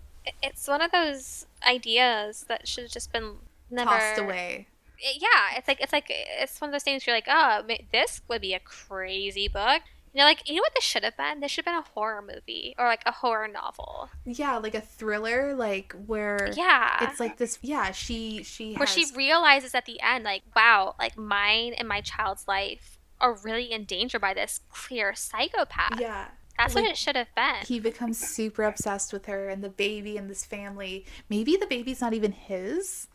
it's 0.42 0.68
one 0.68 0.82
of 0.82 0.92
those 0.92 1.46
ideas 1.68 2.46
that 2.48 2.68
should 2.68 2.86
have 2.86 2.92
just 2.92 3.12
been 3.12 3.36
never 3.70 3.92
tossed 3.92 4.20
away. 4.20 4.68
it- 4.98 5.22
yeah, 5.22 5.58
it's 5.58 5.68
like 5.68 5.82
it's 5.82 5.94
like 5.94 6.06
it's 6.10 6.60
one 6.62 6.70
of 6.70 6.72
those 6.72 6.84
things 6.84 7.06
you're 7.06 7.16
like, 7.16 7.28
oh, 7.30 7.64
this 7.92 8.22
would 8.28 8.42
be 8.42 8.54
a 8.54 8.60
crazy 8.60 9.48
book. 9.48 9.82
You 10.16 10.22
know, 10.22 10.28
like 10.28 10.50
you 10.50 10.56
know 10.56 10.62
what 10.62 10.74
this 10.74 10.86
should 10.86 11.04
have 11.04 11.18
been? 11.18 11.42
This 11.42 11.52
should 11.52 11.66
have 11.66 11.74
been 11.74 11.84
a 11.84 11.94
horror 11.94 12.22
movie 12.22 12.74
or 12.80 12.88
like 12.88 13.02
a 13.06 13.12
horror 13.12 13.50
novel. 13.50 14.10
Yeah, 14.24 14.56
like 14.60 14.74
a 14.74 14.80
thriller, 14.80 15.54
like 15.54 15.94
where 16.06 16.54
Yeah, 16.56 17.10
it's 17.10 17.20
like 17.20 17.36
this. 17.36 17.60
Yeah, 17.62 17.92
she 17.92 18.42
she 18.44 18.76
where 18.76 18.88
has, 18.88 18.96
she 18.96 19.06
realizes 19.14 19.76
at 19.76 19.86
the 19.86 20.00
end, 20.00 20.24
like, 20.24 20.44
wow, 20.56 20.96
like 20.98 21.18
mine 21.18 21.74
and 21.74 21.86
my 21.86 22.00
child's 22.00 22.48
life 22.48 22.98
are 23.20 23.36
really 23.44 23.74
in 23.74 23.84
danger 23.84 24.18
by 24.18 24.34
this 24.34 24.62
clear 24.72 25.14
psychopath. 25.14 26.00
yeah. 26.00 26.28
That's 26.58 26.74
what 26.74 26.86
it 26.86 26.96
should 26.96 27.18
have 27.18 27.36
been. 27.36 27.66
He 27.68 27.82
becomes 27.82 28.18
super 28.18 28.64
obsessed 28.64 29.12
with 29.12 29.26
her 29.26 29.50
and 29.50 29.62
the 29.62 29.70
baby 29.70 30.16
and 30.16 30.30
this 30.30 30.46
family. 30.46 31.06
Maybe 31.30 31.58
the 31.58 31.68
baby's 31.68 32.00
not 32.00 32.14
even 32.14 32.32
his, 32.32 33.08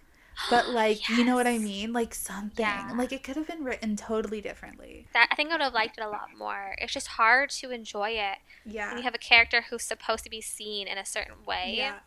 but 0.49 0.69
like 0.71 1.09
you 1.09 1.25
know 1.25 1.35
what 1.35 1.47
I 1.47 1.59
mean, 1.59 1.93
like 1.93 2.15
something. 2.15 2.65
Yeah. 2.65 2.93
Like 2.97 3.13
it 3.13 3.23
could 3.23 3.37
have 3.37 3.47
been 3.47 3.65
written 3.65 3.97
totally 3.97 4.41
differently. 4.41 5.07
that 5.13 5.29
I 5.31 5.35
think 5.35 5.51
I 5.51 5.55
would 5.55 5.61
have 5.63 5.75
liked 5.75 5.99
it 5.99 6.05
a 6.05 6.09
lot 6.09 6.29
more. 6.39 6.75
It's 6.79 6.93
just 6.93 7.09
hard 7.09 7.51
to 7.51 7.71
enjoy 7.71 8.11
it 8.11 8.39
Yeah. 8.65 8.89
when 8.89 8.99
you 8.99 9.03
have 9.05 9.15
a 9.15 9.19
character 9.19 9.65
who's 9.69 9.83
supposed 9.83 10.25
to 10.25 10.31
be 10.31 10.41
seen 10.41 10.87
in 10.89 10.97
a 10.99 11.05
certain 11.05 11.45
way, 11.47 11.75
yeah. 11.77 11.99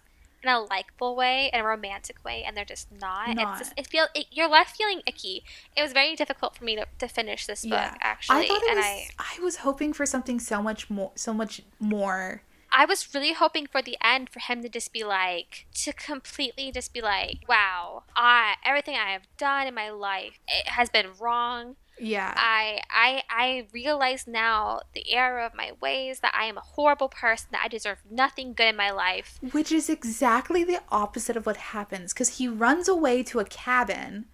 in 0.42 0.50
a 0.50 0.60
likable 0.62 1.16
way, 1.16 1.50
in 1.54 1.60
a 1.60 1.64
romantic 1.64 2.24
way, 2.26 2.44
and 2.44 2.56
they're 2.58 2.66
just 2.66 2.92
not. 2.92 3.36
Not. 3.36 3.60
It's 3.60 3.70
just 3.70 3.74
it 3.80 3.88
feel 3.88 4.08
it, 4.16 4.26
you're 4.32 4.50
left 4.50 4.76
feeling 4.78 5.02
icky. 5.06 5.44
It 5.78 5.82
was 5.82 5.94
very 5.94 6.16
difficult 6.16 6.56
for 6.56 6.64
me 6.64 6.76
to, 6.76 6.86
to 7.00 7.08
finish 7.08 7.46
this 7.46 7.62
book 7.64 7.72
Yeah. 7.74 7.96
actually, 8.02 8.46
I 8.46 8.48
thought 8.48 8.64
it 8.64 8.70
and 8.72 8.78
was. 8.78 8.86
I 9.20 9.36
I 9.38 9.44
was 9.44 9.56
hoping 9.58 9.94
for 9.94 10.06
something 10.06 10.40
so 10.40 10.62
much 10.62 10.90
more. 10.90 11.12
So 11.16 11.34
much 11.34 11.62
more. 11.80 12.42
I 12.74 12.86
was 12.86 13.14
really 13.14 13.34
hoping 13.34 13.68
for 13.68 13.82
the 13.82 13.98
end 14.04 14.30
for 14.30 14.40
him 14.40 14.62
to 14.64 14.70
just 14.70 14.92
be 14.92 15.04
like 15.04 15.68
to 15.76 15.94
completely 15.94 16.72
just 16.72 16.94
be 16.94 17.02
like, 17.02 17.46
wow, 17.48 18.04
I 18.16 18.56
everything 18.66 18.96
I 18.96 19.12
have 19.12 19.28
done 19.38 19.68
in 19.68 19.76
my 19.76 19.90
life 19.90 20.40
it 20.48 20.70
has 20.70 20.90
been 20.90 21.12
wrong. 21.20 21.76
Yeah. 22.00 22.34
I 22.36 22.82
I 22.90 23.24
I 23.30 23.68
realize 23.72 24.26
now 24.28 24.82
the 24.94 25.14
error 25.14 25.40
of 25.42 25.54
my 25.54 25.74
ways 25.80 26.22
that 26.22 26.34
I 26.36 26.46
am 26.46 26.58
a 26.58 26.62
horrible 26.62 27.10
person 27.10 27.50
that 27.52 27.62
I 27.64 27.68
deserve 27.68 28.00
nothing 28.10 28.54
good 28.54 28.70
in 28.70 28.76
my 28.76 28.90
life. 28.90 29.38
Which 29.52 29.72
is 29.72 29.90
exactly 29.90 30.64
the 30.64 30.82
opposite 30.90 31.38
of 31.38 31.46
what 31.46 31.58
happens 31.58 32.14
because 32.14 32.38
he 32.38 32.48
runs 32.48 32.88
away 32.88 33.22
to 33.24 33.40
a 33.40 33.46
cabin 33.46 34.26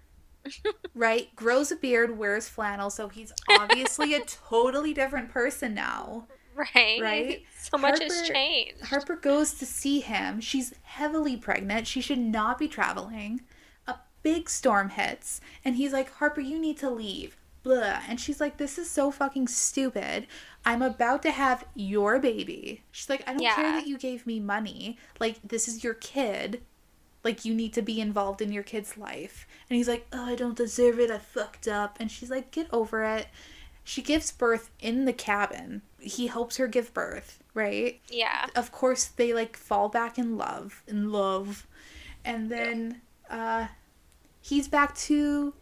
right? 0.95 1.35
Grows 1.35 1.71
a 1.71 1.75
beard, 1.75 2.17
wears 2.17 2.47
flannel, 2.47 2.89
so 2.89 3.09
he's 3.09 3.33
obviously 3.49 4.13
a 4.13 4.21
totally 4.25 4.93
different 4.93 5.29
person 5.29 5.73
now. 5.73 6.27
Right. 6.75 7.01
Right? 7.01 7.43
So 7.57 7.77
much 7.77 8.01
has 8.01 8.13
Harper- 8.13 8.33
changed. 8.33 8.81
Harper 8.81 9.15
goes 9.15 9.53
to 9.55 9.65
see 9.65 10.01
him. 10.01 10.41
She's 10.41 10.73
heavily 10.83 11.37
pregnant. 11.37 11.87
She 11.87 12.01
should 12.01 12.19
not 12.19 12.57
be 12.59 12.67
traveling. 12.67 13.41
A 13.87 13.95
big 14.23 14.49
storm 14.49 14.89
hits, 14.89 15.39
and 15.63 15.75
he's 15.77 15.93
like, 15.93 16.11
Harper, 16.15 16.41
you 16.41 16.59
need 16.59 16.77
to 16.79 16.89
leave. 16.89 17.37
Blah. 17.63 17.99
And 18.07 18.19
she's 18.19 18.39
like, 18.41 18.57
This 18.57 18.77
is 18.77 18.89
so 18.89 19.09
fucking 19.11 19.47
stupid. 19.47 20.27
I'm 20.65 20.81
about 20.81 21.21
to 21.23 21.31
have 21.31 21.65
your 21.75 22.19
baby. 22.19 22.83
She's 22.91 23.09
like, 23.09 23.23
I 23.27 23.33
don't 23.33 23.41
care 23.55 23.71
that 23.71 23.87
you 23.87 23.97
gave 23.97 24.25
me 24.27 24.39
money. 24.39 24.97
Like, 25.19 25.39
this 25.47 25.67
is 25.67 25.83
your 25.83 25.93
kid. 25.93 26.61
Like, 27.23 27.43
you 27.43 27.53
need 27.53 27.73
to 27.73 27.81
be 27.81 27.99
involved 27.99 28.41
in 28.41 28.51
your 28.53 28.63
kid's 28.63 28.97
life. 28.97 29.45
And 29.69 29.75
he's 29.77 29.87
like, 29.89 30.07
Oh, 30.13 30.25
I 30.25 30.35
don't 30.35 30.57
deserve 30.57 30.99
it. 30.99 31.11
I 31.11 31.17
fucked 31.19 31.67
up. 31.67 31.97
And 31.99 32.09
she's 32.11 32.29
like, 32.29 32.51
Get 32.51 32.67
over 32.73 33.03
it. 33.03 33.27
She 33.89 34.03
gives 34.03 34.31
birth 34.31 34.69
in 34.79 35.05
the 35.05 35.13
cabin. 35.13 35.81
He 35.99 36.27
helps 36.27 36.57
her 36.57 36.67
give 36.67 36.93
birth, 36.93 37.41
right? 37.55 37.99
Yeah. 38.07 38.45
of 38.55 38.71
course 38.71 39.05
they 39.05 39.33
like 39.33 39.57
fall 39.57 39.89
back 39.89 40.19
in 40.19 40.37
love 40.37 40.83
in 40.87 41.11
love 41.11 41.65
and 42.23 42.51
then 42.51 43.01
uh 43.31 43.67
he's 44.41 44.67
back 44.67 44.95
to 44.95 45.53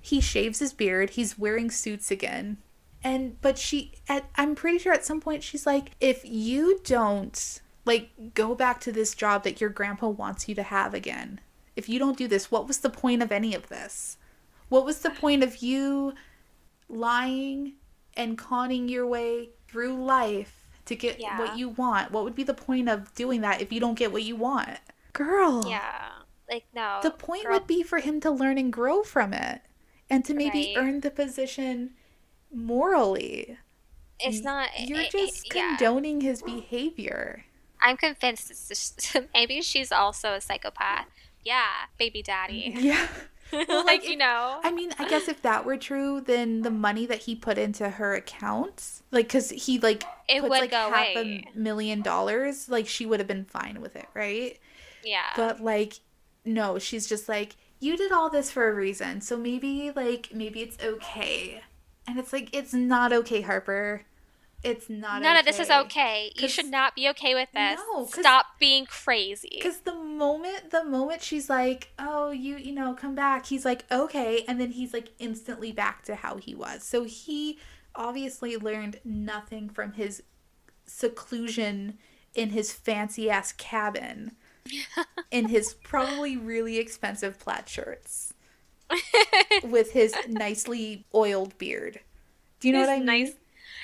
he 0.00 0.20
shaves 0.20 0.58
his 0.58 0.72
beard 0.72 1.10
he's 1.10 1.38
wearing 1.38 1.70
suits 1.70 2.10
again 2.10 2.56
and 3.04 3.40
but 3.40 3.56
she 3.56 3.92
at 4.08 4.28
i'm 4.36 4.54
pretty 4.56 4.78
sure 4.78 4.92
at 4.92 5.04
some 5.04 5.20
point 5.20 5.42
she's 5.44 5.64
like 5.66 5.92
if 6.00 6.24
you 6.24 6.80
don't 6.84 7.60
like 7.84 8.10
go 8.34 8.54
back 8.54 8.80
to 8.80 8.90
this 8.92 9.14
job 9.14 9.44
that 9.44 9.60
your 9.60 9.70
grandpa 9.70 10.08
wants 10.08 10.48
you 10.48 10.54
to 10.56 10.62
have 10.64 10.92
again 10.92 11.40
if 11.76 11.88
you 11.88 11.98
don't 11.98 12.18
do 12.18 12.26
this 12.28 12.50
what 12.50 12.66
was 12.66 12.78
the 12.78 12.90
point 12.90 13.22
of 13.22 13.30
any 13.32 13.54
of 13.54 13.68
this 13.68 14.16
what 14.68 14.84
was 14.84 15.00
the 15.00 15.10
point 15.10 15.42
of 15.44 15.58
you 15.62 16.14
lying 16.90 17.74
and 18.16 18.36
conning 18.36 18.88
your 18.88 19.06
way 19.06 19.50
through 19.68 20.02
life 20.04 20.56
to 20.86 20.96
get 20.96 21.20
Yeah. 21.20 21.38
what 21.38 21.56
you 21.56 21.68
want? 21.68 22.10
What 22.10 22.24
would 22.24 22.34
be 22.34 22.42
the 22.42 22.54
point 22.54 22.88
of 22.88 23.14
doing 23.14 23.40
that 23.42 23.60
if 23.60 23.72
you 23.72 23.80
don't 23.80 23.94
get 23.98 24.12
what 24.12 24.22
you 24.24 24.36
want? 24.36 24.78
Girl. 25.12 25.64
Yeah. 25.66 26.08
Like 26.50 26.66
no. 26.74 26.98
The 27.02 27.10
point 27.12 27.44
girl- 27.44 27.52
would 27.54 27.66
be 27.66 27.82
for 27.82 27.98
him 28.00 28.20
to 28.22 28.30
learn 28.30 28.58
and 28.58 28.72
grow 28.72 29.02
from 29.04 29.32
it 29.32 29.62
and 30.08 30.24
to 30.24 30.34
maybe 30.34 30.74
Right. 30.76 30.82
earn 30.84 31.00
the 31.00 31.10
position 31.10 31.94
morally. 32.52 33.56
It's 34.18 34.40
not. 34.42 34.68
You're 34.80 35.00
it- 35.00 35.12
just 35.12 35.46
it- 35.46 35.54
yeah. 35.54 35.76
condoning 35.76 36.20
his 36.20 36.42
behavior. 36.42 37.44
I'm 37.80 37.96
convinced 37.96 38.50
it's 38.50 38.68
just, 38.68 39.16
maybe 39.34 39.62
she's 39.62 39.90
also 39.92 40.34
a 40.34 40.40
psychopath. 40.40 41.06
Yeah, 41.42 41.64
baby 41.98 42.22
daddy. 42.22 42.74
Yeah. 42.78 43.06
like, 43.86 43.86
like, 43.86 44.08
you 44.08 44.16
know. 44.16 44.60
I 44.62 44.70
mean, 44.72 44.92
I 44.98 45.04
guess 45.04 45.28
if 45.28 45.42
that 45.42 45.64
were 45.64 45.76
true, 45.76 46.20
then 46.20 46.62
the 46.62 46.70
money 46.70 47.06
that 47.06 47.20
he 47.20 47.34
put 47.34 47.58
into 47.58 47.88
her 47.90 48.14
accounts, 48.14 49.02
like, 49.10 49.26
because 49.28 49.50
he 49.50 49.78
like 49.78 50.04
It 50.28 50.40
puts 50.40 50.48
would 50.48 50.60
like 50.60 50.70
go 50.70 50.90
half 50.90 51.14
away. 51.16 51.44
a 51.54 51.58
million 51.58 52.02
dollars, 52.02 52.68
like 52.68 52.86
she 52.86 53.06
would 53.06 53.20
have 53.20 53.26
been 53.28 53.44
fine 53.44 53.80
with 53.80 53.96
it, 53.96 54.08
right? 54.14 54.58
yeah. 55.02 55.32
But 55.34 55.60
like, 55.60 56.00
no, 56.44 56.78
she's 56.78 57.06
just 57.08 57.28
like, 57.28 57.56
you 57.80 57.96
did 57.96 58.12
all 58.12 58.30
this 58.30 58.50
for 58.50 58.68
a 58.68 58.74
reason, 58.74 59.20
so 59.20 59.36
maybe 59.36 59.90
like 59.94 60.30
maybe 60.34 60.60
it's 60.62 60.82
okay, 60.82 61.62
and 62.06 62.18
it's 62.18 62.32
like 62.32 62.50
it's 62.54 62.74
not 62.74 63.12
okay, 63.12 63.40
Harper. 63.42 64.04
It's 64.62 64.90
not. 64.90 65.22
None 65.22 65.36
of 65.36 65.46
this 65.46 65.58
is 65.58 65.70
okay. 65.70 66.32
you 66.36 66.48
should 66.48 66.66
not 66.66 66.94
be 66.94 67.08
okay 67.10 67.34
with 67.34 67.48
this. 67.52 67.80
No, 67.94 68.04
Stop 68.06 68.58
being 68.58 68.84
crazy. 68.84 69.48
Because 69.54 69.80
the 69.80 69.94
moment, 69.94 70.70
the 70.70 70.84
moment 70.84 71.22
she's 71.22 71.48
like, 71.48 71.88
"Oh, 71.98 72.30
you, 72.30 72.56
you 72.56 72.72
know, 72.72 72.92
come 72.94 73.14
back," 73.14 73.46
he's 73.46 73.64
like, 73.64 73.84
"Okay," 73.90 74.44
and 74.46 74.60
then 74.60 74.72
he's 74.72 74.92
like 74.92 75.12
instantly 75.18 75.72
back 75.72 76.02
to 76.04 76.14
how 76.16 76.36
he 76.36 76.54
was. 76.54 76.82
So 76.82 77.04
he 77.04 77.58
obviously 77.94 78.56
learned 78.58 79.00
nothing 79.04 79.70
from 79.70 79.92
his 79.94 80.22
seclusion 80.84 81.96
in 82.34 82.50
his 82.50 82.72
fancy 82.72 83.30
ass 83.30 83.52
cabin, 83.52 84.32
in 85.30 85.48
his 85.48 85.74
probably 85.74 86.36
really 86.36 86.76
expensive 86.78 87.38
plaid 87.38 87.68
shirts, 87.68 88.34
with 89.62 89.92
his 89.92 90.14
nicely 90.28 91.06
oiled 91.14 91.56
beard. 91.58 92.00
Do 92.60 92.68
you 92.68 92.72
know 92.74 92.80
His 92.80 92.88
what 92.88 92.92
I 92.94 92.96
mean? 92.98 93.06
nice- 93.06 93.32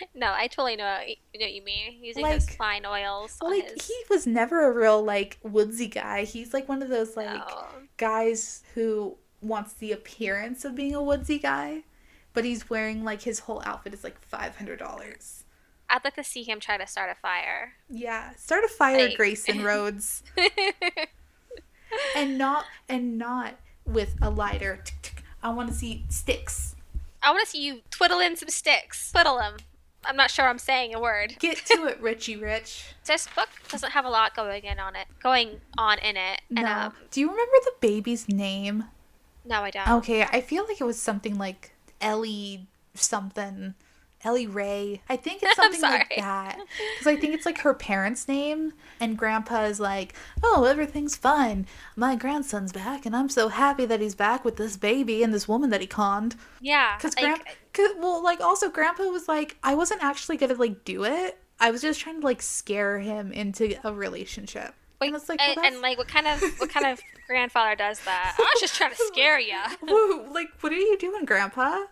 No, 0.14 0.32
I 0.34 0.46
totally 0.46 0.76
know 0.76 0.84
what 0.84 1.08
you, 1.08 1.16
know 1.38 1.46
what 1.46 1.52
you 1.54 1.62
mean. 1.62 1.98
Using 2.02 2.22
Like- 2.22 2.42
fine 2.56 2.84
oils 2.86 3.36
on 3.40 3.50
Like 3.50 3.70
his. 3.70 3.86
he 3.86 3.94
was 4.10 4.26
never 4.26 4.66
a 4.66 4.72
real 4.72 5.02
like 5.02 5.38
woodsy 5.42 5.86
guy. 5.88 6.24
He's 6.24 6.52
like 6.54 6.68
one 6.68 6.82
of 6.82 6.88
those 6.88 7.16
like 7.16 7.28
No. 7.28 7.64
guys 7.96 8.62
who 8.74 9.16
wants 9.42 9.74
the 9.74 9.92
appearance 9.92 10.64
of 10.64 10.74
being 10.74 10.94
a 10.94 11.02
woodsy 11.02 11.38
guy, 11.38 11.82
but 12.32 12.44
he's 12.44 12.68
wearing 12.68 13.04
like 13.04 13.22
his 13.22 13.40
whole 13.40 13.62
outfit 13.64 13.94
is 13.94 14.02
like 14.04 14.20
five 14.20 14.56
hundred 14.56 14.78
dollars. 14.78 15.44
I'd 15.88 16.02
like 16.04 16.16
to 16.16 16.24
see 16.24 16.42
him 16.42 16.58
try 16.58 16.76
to 16.78 16.86
start 16.86 17.10
a 17.10 17.14
fire. 17.20 17.74
Yeah, 17.88 18.34
start 18.34 18.64
a 18.64 18.68
fire, 18.68 19.06
Like- 19.06 19.16
Grayson 19.16 19.62
Rhodes, 19.70 20.22
and 22.16 22.38
not 22.38 22.64
and 22.88 23.18
not 23.18 23.54
with 23.84 24.16
a 24.20 24.30
lighter. 24.30 24.82
I 25.42 25.50
want 25.50 25.68
to 25.68 25.74
see 25.74 26.04
sticks. 26.08 26.74
I 27.22 27.30
want 27.30 27.44
to 27.44 27.50
see 27.50 27.62
you 27.62 27.80
twiddling 27.90 28.36
some 28.36 28.48
sticks. 28.48 29.12
Twiddle 29.12 29.36
them. 29.38 29.56
I'm 30.06 30.16
not 30.16 30.30
sure 30.30 30.46
I'm 30.46 30.58
saying 30.58 30.94
a 30.94 31.00
word. 31.00 31.36
Get 31.38 31.64
to 31.66 31.86
it, 31.86 32.00
Richie 32.00 32.36
Rich. 32.36 32.84
This 33.06 33.28
book 33.36 33.48
doesn't 33.70 33.92
have 33.92 34.04
a 34.04 34.08
lot 34.10 34.34
going 34.34 34.64
in 34.64 34.80
on 34.80 34.96
it, 34.96 35.06
going 35.22 35.60
on 35.78 35.98
in 36.00 36.16
it. 36.16 36.40
And 36.48 36.64
No. 36.64 36.72
um, 36.72 36.92
Do 37.12 37.20
you 37.20 37.30
remember 37.30 37.52
the 37.64 37.72
baby's 37.80 38.28
name? 38.28 38.84
no, 39.44 39.62
I 39.62 39.70
don't. 39.70 39.88
Okay, 39.98 40.22
I 40.24 40.40
feel 40.40 40.64
like 40.66 40.80
it 40.80 40.84
was 40.84 40.98
something 41.00 41.38
like 41.38 41.70
Ellie 42.00 42.66
something. 42.94 43.74
Ellie 44.24 44.46
Ray. 44.46 45.02
I 45.08 45.16
think 45.16 45.42
it's 45.42 45.56
something 45.56 45.80
like 45.80 46.12
that. 46.16 46.58
Because 46.94 47.06
I 47.06 47.16
think 47.16 47.34
it's 47.34 47.46
like 47.46 47.58
her 47.58 47.74
parents' 47.74 48.26
name. 48.28 48.72
And 49.00 49.16
Grandpa 49.16 49.64
is 49.64 49.78
like, 49.78 50.14
oh, 50.42 50.64
everything's 50.64 51.16
fine. 51.16 51.66
My 51.96 52.16
grandson's 52.16 52.72
back, 52.72 53.04
and 53.06 53.14
I'm 53.14 53.28
so 53.28 53.48
happy 53.48 53.84
that 53.86 54.00
he's 54.00 54.14
back 54.14 54.44
with 54.44 54.56
this 54.56 54.76
baby 54.76 55.22
and 55.22 55.32
this 55.34 55.46
woman 55.46 55.70
that 55.70 55.80
he 55.80 55.86
conned. 55.86 56.34
Yeah, 56.60 56.96
Because 56.96 57.14
like, 57.16 57.24
Grandpa, 57.74 58.00
well, 58.00 58.22
like 58.22 58.40
also 58.40 58.70
Grandpa 58.70 59.04
was 59.04 59.28
like, 59.28 59.56
I 59.62 59.74
wasn't 59.74 60.02
actually 60.02 60.38
gonna 60.38 60.54
like 60.54 60.84
do 60.84 61.04
it. 61.04 61.38
I 61.60 61.70
was 61.70 61.82
just 61.82 62.00
trying 62.00 62.20
to 62.20 62.26
like 62.26 62.42
scare 62.42 62.98
him 62.98 63.32
into 63.32 63.76
a 63.86 63.92
relationship. 63.92 64.74
wait, 65.00 65.08
and 65.08 65.16
it's 65.16 65.28
like, 65.28 65.40
uh, 65.40 65.52
well, 65.56 65.64
and, 65.66 65.80
like 65.80 65.98
what 65.98 66.08
kind 66.08 66.26
of 66.26 66.40
what 66.58 66.70
kind 66.70 66.86
of 66.86 67.00
grandfather 67.28 67.76
does 67.76 68.00
that? 68.00 68.34
I 68.38 68.42
was 68.42 68.60
just 68.60 68.74
trying 68.76 68.90
to 68.90 68.96
scare 69.12 69.38
you. 69.38 69.58
Like, 70.32 70.48
what 70.60 70.72
are 70.72 70.76
you 70.76 70.98
doing, 70.98 71.24
Grandpa? 71.24 71.84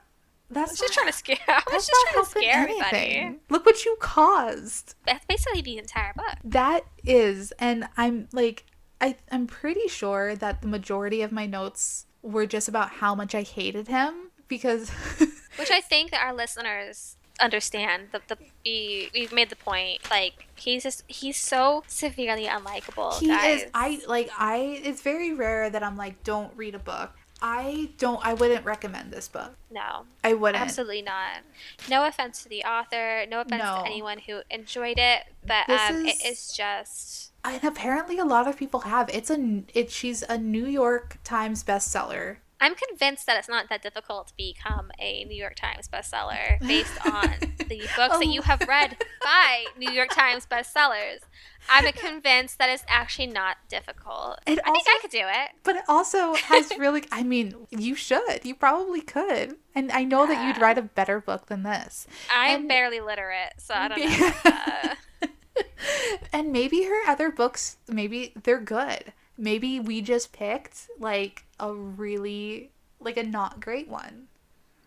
That's 0.50 0.78
just 0.78 0.92
trying 0.92 1.06
to 1.06 1.12
scare. 1.12 1.36
I 1.48 1.62
was 1.66 1.86
That's 1.86 1.86
just 1.86 2.06
trying 2.12 2.24
to 2.24 2.30
scare 2.30 2.62
everybody. 2.62 3.38
Look 3.48 3.66
what 3.66 3.84
you 3.84 3.96
caused. 4.00 4.94
That's 5.06 5.24
basically 5.24 5.62
the 5.62 5.78
entire 5.78 6.12
book. 6.14 6.36
That 6.44 6.84
is, 7.04 7.52
and 7.58 7.88
I'm 7.96 8.28
like, 8.32 8.64
I 9.00 9.16
I'm 9.30 9.46
pretty 9.46 9.88
sure 9.88 10.36
that 10.36 10.62
the 10.62 10.68
majority 10.68 11.22
of 11.22 11.32
my 11.32 11.46
notes 11.46 12.06
were 12.22 12.46
just 12.46 12.68
about 12.68 12.90
how 12.90 13.14
much 13.14 13.34
I 13.34 13.42
hated 13.42 13.88
him 13.88 14.30
because 14.48 14.90
Which 15.56 15.70
I 15.70 15.80
think 15.80 16.10
that 16.10 16.22
our 16.22 16.34
listeners 16.34 17.16
understand. 17.40 18.08
The 18.12 18.20
the 18.28 18.36
we 18.64 19.10
we've 19.14 19.32
made 19.32 19.50
the 19.50 19.56
point. 19.56 20.00
Like 20.10 20.46
he's 20.54 20.82
just 20.82 21.04
he's 21.06 21.36
so 21.36 21.84
severely 21.86 22.46
unlikable. 22.46 23.18
he 23.18 23.28
guys. 23.28 23.62
is. 23.62 23.70
I 23.74 24.00
like 24.06 24.30
I. 24.38 24.80
It's 24.82 25.02
very 25.02 25.32
rare 25.32 25.70
that 25.70 25.82
I'm 25.82 25.96
like, 25.96 26.22
don't 26.24 26.52
read 26.56 26.74
a 26.74 26.78
book. 26.78 27.10
I 27.42 27.90
don't. 27.98 28.24
I 28.24 28.32
wouldn't 28.34 28.64
recommend 28.64 29.10
this 29.12 29.28
book. 29.28 29.54
no. 29.70 30.06
I 30.22 30.32
wouldn't. 30.34 30.62
Absolutely 30.62 31.02
not. 31.02 31.42
No 31.90 32.06
offense 32.06 32.42
to 32.44 32.48
the 32.48 32.64
author. 32.64 33.26
No 33.28 33.40
offense 33.40 33.62
No. 33.62 33.80
to 33.82 33.86
anyone 33.86 34.18
who 34.18 34.40
enjoyed 34.50 34.98
it, 34.98 35.24
but 35.46 35.66
This 35.66 35.80
um, 35.90 36.06
is- 36.06 36.20
it 36.20 36.26
is 36.26 36.52
just 36.56 37.32
And 37.44 37.62
apparently, 37.62 38.18
a 38.18 38.24
lot 38.24 38.48
of 38.48 38.56
people 38.56 38.80
have. 38.80 39.10
It's 39.10 39.28
a. 39.30 39.62
It. 39.74 39.90
She's 39.90 40.22
a 40.22 40.38
New 40.38 40.64
York 40.66 41.18
Times 41.24 41.62
bestseller. 41.62 42.38
I'm 42.60 42.74
convinced 42.74 43.26
that 43.26 43.36
it's 43.36 43.48
not 43.48 43.68
that 43.68 43.82
difficult 43.82 44.28
to 44.28 44.34
become 44.36 44.90
a 44.98 45.24
New 45.24 45.36
York 45.36 45.56
Times 45.56 45.88
bestseller 45.88 46.60
based 46.66 47.06
on 47.06 47.30
the 47.58 47.86
books 47.96 48.18
that 48.18 48.26
you 48.26 48.42
have 48.42 48.62
oh. 48.62 48.66
read 48.66 48.96
by 49.22 49.64
New 49.76 49.90
York 49.90 50.10
Times 50.10 50.46
bestsellers. 50.46 51.18
I'm 51.68 51.90
convinced 51.92 52.58
that 52.58 52.68
it's 52.68 52.84
actually 52.88 53.28
not 53.28 53.56
difficult. 53.68 54.38
It 54.46 54.58
I 54.64 54.70
think 54.70 54.86
I 54.86 54.98
could 55.00 55.10
do 55.10 55.22
it. 55.22 55.50
But 55.62 55.76
it 55.76 55.84
also 55.88 56.34
has 56.34 56.70
really, 56.78 57.04
I 57.10 57.22
mean, 57.22 57.54
you 57.70 57.94
should. 57.94 58.44
You 58.44 58.54
probably 58.54 59.00
could. 59.00 59.56
And 59.74 59.90
I 59.90 60.04
know 60.04 60.26
that 60.26 60.46
you'd 60.46 60.60
write 60.60 60.78
a 60.78 60.82
better 60.82 61.20
book 61.20 61.46
than 61.46 61.62
this. 61.62 62.06
I'm 62.30 62.60
And- 62.60 62.68
barely 62.68 63.00
literate, 63.00 63.54
so 63.58 63.74
I 63.74 63.88
don't 63.88 64.20
know. 65.20 65.28
and 66.32 66.52
maybe 66.52 66.84
her 66.84 67.08
other 67.08 67.30
books, 67.30 67.78
maybe 67.88 68.32
they're 68.42 68.60
good. 68.60 69.12
Maybe 69.36 69.80
we 69.80 70.00
just 70.00 70.32
picked 70.32 70.88
like 70.98 71.44
a 71.58 71.72
really, 71.72 72.70
like 73.00 73.16
a 73.16 73.22
not 73.22 73.60
great 73.60 73.88
one. 73.88 74.28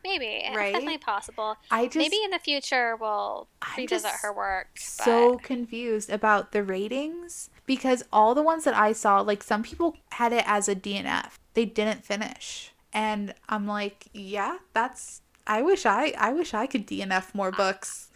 Maybe. 0.04 0.42
It's 0.46 0.56
definitely 0.56 1.00
possible. 1.00 1.58
I 1.70 1.86
just 1.88 1.98
Maybe 1.98 2.24
in 2.24 2.32
the 2.32 2.40
future 2.40 2.96
we'll 2.96 3.48
revisit 3.78 4.12
her 4.22 4.32
work. 4.32 4.70
so 4.78 5.34
but 5.34 5.44
confused 5.44 6.10
about 6.10 6.54
the 6.54 6.64
ratings 6.64 7.50
because 7.66 8.06
all 8.14 8.34
the 8.34 8.42
ones 8.42 8.64
that 8.64 8.74
I 8.74 8.94
saw, 8.94 9.20
like 9.20 9.44
some 9.44 9.64
people 9.64 9.98
had 10.14 10.32
it 10.32 10.44
as 10.48 10.70
a 10.70 10.76
DNF. 10.76 11.32
They 11.56 11.66
didn't 11.66 12.06
finish. 12.06 12.72
And 12.94 13.34
I'm 13.50 13.68
like, 13.68 14.08
yeah, 14.14 14.60
that's 14.74 15.22
I 15.46 15.62
wish 15.62 15.86
I 15.86 16.14
I 16.18 16.32
wish 16.32 16.54
I 16.54 16.68
could 16.68 16.88
DNF 16.88 17.36
more 17.36 17.52
books. 17.52 18.07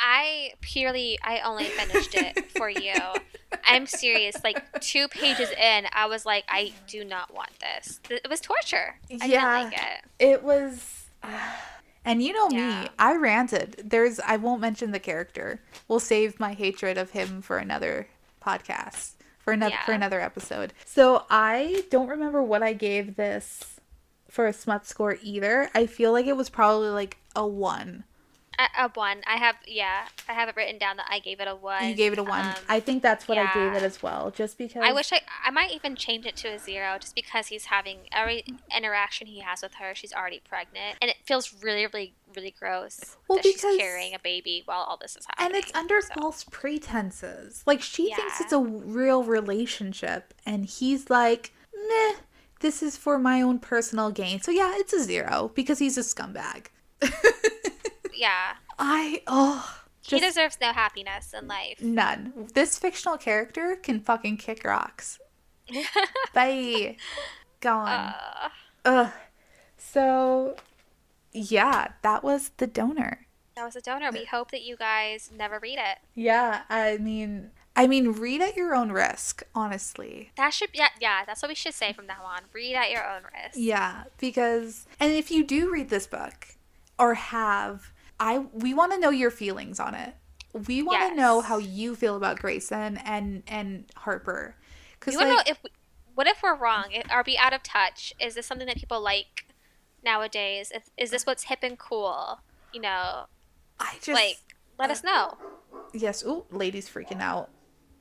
I 0.00 0.52
purely 0.60 1.18
I 1.22 1.40
only 1.40 1.64
finished 1.64 2.14
it 2.14 2.50
for 2.52 2.68
you. 2.70 2.94
I'm 3.64 3.86
serious. 3.86 4.36
Like 4.42 4.80
two 4.80 5.08
pages 5.08 5.50
in, 5.50 5.86
I 5.92 6.06
was 6.06 6.24
like, 6.24 6.44
I 6.48 6.72
do 6.86 7.04
not 7.04 7.34
want 7.34 7.50
this. 7.60 8.00
It 8.08 8.28
was 8.30 8.40
torture. 8.40 8.96
I 9.20 9.26
yeah, 9.26 9.26
didn't 9.26 9.70
like 9.72 9.72
it. 9.74 10.24
It 10.24 10.42
was 10.42 11.06
and 12.04 12.22
you 12.22 12.32
know 12.32 12.48
Yeah. 12.50 12.82
me, 12.82 12.88
I 12.98 13.16
ranted. 13.16 13.82
There's 13.90 14.18
I 14.20 14.36
won't 14.36 14.60
mention 14.60 14.92
the 14.92 14.98
character. 15.00 15.60
We'll 15.88 16.00
save 16.00 16.40
my 16.40 16.54
hatred 16.54 16.96
of 16.98 17.10
him 17.10 17.42
for 17.42 17.58
another 17.58 18.08
podcast. 18.44 19.12
For 19.38 19.52
another 19.52 19.76
for 19.86 19.92
another 19.92 20.20
episode. 20.20 20.72
So 20.84 21.24
I 21.30 21.84
don't 21.90 22.08
remember 22.08 22.42
what 22.42 22.62
I 22.62 22.72
gave 22.74 23.16
this 23.16 23.80
for 24.28 24.46
a 24.46 24.52
smut 24.52 24.86
score 24.86 25.16
either. 25.22 25.70
I 25.74 25.86
feel 25.86 26.12
like 26.12 26.26
it 26.26 26.36
was 26.36 26.50
probably 26.50 26.90
like 26.90 27.16
a 27.34 27.46
one. 27.46 28.04
A, 28.60 28.84
a 28.84 28.90
one. 28.94 29.22
I 29.26 29.36
have 29.36 29.56
yeah. 29.66 30.06
I 30.28 30.34
have 30.34 30.48
it 30.48 30.56
written 30.56 30.78
down 30.78 30.96
that 30.98 31.06
I 31.08 31.18
gave 31.18 31.40
it 31.40 31.48
a 31.48 31.54
one. 31.54 31.88
You 31.88 31.94
gave 31.94 32.12
it 32.12 32.18
a 32.18 32.22
one. 32.22 32.44
Um, 32.44 32.54
I 32.68 32.80
think 32.80 33.02
that's 33.02 33.26
what 33.26 33.38
I 33.38 33.52
gave 33.54 33.72
it 33.72 33.82
as 33.82 34.02
well. 34.02 34.30
Just 34.30 34.58
because 34.58 34.82
I 34.84 34.92
wish 34.92 35.12
I 35.12 35.20
I 35.44 35.50
might 35.50 35.72
even 35.72 35.96
change 35.96 36.26
it 36.26 36.36
to 36.36 36.48
a 36.48 36.58
zero 36.58 36.98
just 37.00 37.14
because 37.14 37.46
he's 37.46 37.66
having 37.66 38.00
every 38.12 38.44
interaction 38.76 39.26
he 39.26 39.40
has 39.40 39.62
with 39.62 39.74
her, 39.74 39.94
she's 39.94 40.12
already 40.12 40.40
pregnant, 40.46 40.98
and 41.00 41.10
it 41.10 41.16
feels 41.24 41.54
really, 41.62 41.86
really, 41.86 42.14
really 42.36 42.54
gross 42.58 43.16
Well, 43.28 43.38
that 43.38 43.44
she's 43.44 43.60
carrying 43.60 44.14
a 44.14 44.18
baby 44.18 44.62
while 44.64 44.80
all 44.80 44.98
this 45.00 45.16
is 45.16 45.26
happening. 45.26 45.56
and 45.56 45.64
it's 45.64 45.74
under 45.74 46.00
so. 46.02 46.14
false 46.20 46.44
pretenses. 46.50 47.62
Like 47.66 47.80
she 47.80 48.12
thinks 48.14 48.40
it's 48.40 48.52
a 48.52 48.60
real 48.60 49.22
relationship, 49.24 50.34
and 50.44 50.66
he's 50.66 51.08
like, 51.08 51.52
"Meh, 51.88 52.14
this 52.60 52.82
is 52.82 52.96
for 52.96 53.18
my 53.18 53.40
own 53.40 53.58
personal 53.58 54.10
gain." 54.10 54.40
So 54.40 54.50
yeah, 54.50 54.74
it's 54.76 54.92
a 54.92 55.02
zero 55.02 55.50
because 55.54 55.78
he's 55.78 55.96
a 55.96 56.02
scumbag. 56.02 56.66
Yeah, 58.20 58.54
I 58.78 59.22
oh, 59.26 59.80
he 60.02 60.20
deserves 60.20 60.58
no 60.60 60.72
happiness 60.72 61.32
in 61.38 61.48
life. 61.48 61.80
none. 61.80 62.48
This 62.54 62.78
fictional 62.78 63.16
character 63.16 63.76
can 63.76 64.00
fucking 64.00 64.36
kick 64.36 64.62
rocks. 64.64 65.18
Bye. 66.34 66.96
Gone. 67.60 67.88
Uh, 67.88 68.48
Ugh. 68.84 69.10
So, 69.76 70.56
yeah, 71.32 71.88
that 72.02 72.22
was 72.22 72.50
the 72.58 72.66
donor. 72.66 73.26
that 73.56 73.64
was 73.64 73.76
a 73.76 73.80
donor. 73.80 74.10
We 74.12 74.24
hope 74.24 74.50
that 74.50 74.62
you 74.62 74.76
guys 74.76 75.30
never 75.36 75.58
read 75.58 75.78
it. 75.78 75.98
Yeah, 76.14 76.62
I 76.68 76.98
mean, 76.98 77.50
I 77.76 77.86
mean, 77.86 78.12
read 78.12 78.40
at 78.42 78.56
your 78.56 78.74
own 78.74 78.92
risk, 78.92 79.42
honestly. 79.54 80.32
That 80.36 80.50
should 80.52 80.70
yeah 80.74 80.88
yeah. 81.00 81.24
That's 81.24 81.40
what 81.42 81.48
we 81.48 81.54
should 81.54 81.74
say 81.74 81.92
from 81.92 82.06
now 82.06 82.22
on. 82.24 82.40
Read 82.52 82.74
at 82.74 82.90
your 82.90 83.08
own 83.08 83.22
risk. 83.22 83.54
Yeah, 83.56 84.04
because 84.18 84.86
and 84.98 85.12
if 85.12 85.30
you 85.30 85.44
do 85.44 85.70
read 85.72 85.88
this 85.88 86.06
book 86.06 86.48
or 86.98 87.14
have, 87.14 87.92
I 88.20 88.38
we 88.52 88.74
want 88.74 88.92
to 88.92 88.98
know 88.98 89.10
your 89.10 89.30
feelings 89.32 89.80
on 89.80 89.94
it. 89.96 90.14
We 90.68 90.82
want 90.82 91.00
to 91.00 91.06
Yes. 91.08 91.16
know 91.16 91.40
how 91.40 91.58
you 91.58 91.96
feel 91.96 92.16
about 92.16 92.38
Grayson 92.38 92.98
and 92.98 93.42
and 93.48 93.86
Harper. 93.96 94.56
Cuz 95.00 95.14
We 95.14 95.16
want 95.18 95.30
to 95.30 95.36
like 95.36 95.46
know 95.46 95.50
if 95.52 95.58
we, 95.64 95.70
what 96.14 96.26
if 96.26 96.42
we're 96.42 96.54
wrong? 96.56 96.92
Are 97.10 97.24
we 97.26 97.36
out 97.38 97.52
of 97.54 97.62
touch? 97.62 98.12
Is 98.20 98.34
this 98.34 98.46
something 98.46 98.66
that 98.66 98.76
people 98.76 99.00
like 99.00 99.46
nowadays? 100.04 100.70
If, 100.74 100.84
is 100.96 101.10
this 101.10 101.24
what's 101.26 101.44
hip 101.44 101.60
and 101.62 101.78
cool? 101.78 102.40
You 102.72 102.80
know, 102.82 103.26
I 103.78 103.94
just 103.94 104.08
like 104.08 104.38
let 104.78 104.90
us 104.90 105.02
know. 105.02 105.38
yes, 105.92 106.22
ooh, 106.24 106.44
lady's 106.50 106.88
freaking 106.88 107.20
out. 107.20 107.50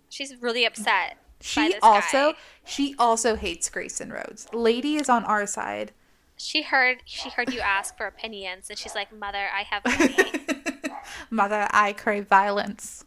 She's 0.10 0.36
really 0.42 0.66
upset. 0.66 1.18
by 1.56 1.70
She 1.70 1.76
also 1.82 2.34
guy. 2.34 2.38
she 2.66 2.96
also 3.00 3.36
hates 3.36 3.70
Grayson 3.70 4.12
Rhodes. 4.12 4.48
Lady 4.54 4.96
is 4.96 5.08
on 5.08 5.24
our 5.24 5.46
side. 5.46 5.94
She 6.42 6.62
heard 6.64 7.04
she 7.06 7.30
heard 7.30 7.54
you 7.54 7.60
ask 7.60 7.98
for 7.98 8.06
opinions, 8.08 8.70
and 8.70 8.80
she's 8.80 8.96
like, 8.96 9.14
"Mother, 9.14 9.48
I 9.54 9.64
have 9.64 9.84
money." 9.86 10.32
Mother, 11.30 11.68
I 11.72 11.92
crave 11.94 12.28
violence. 12.28 13.04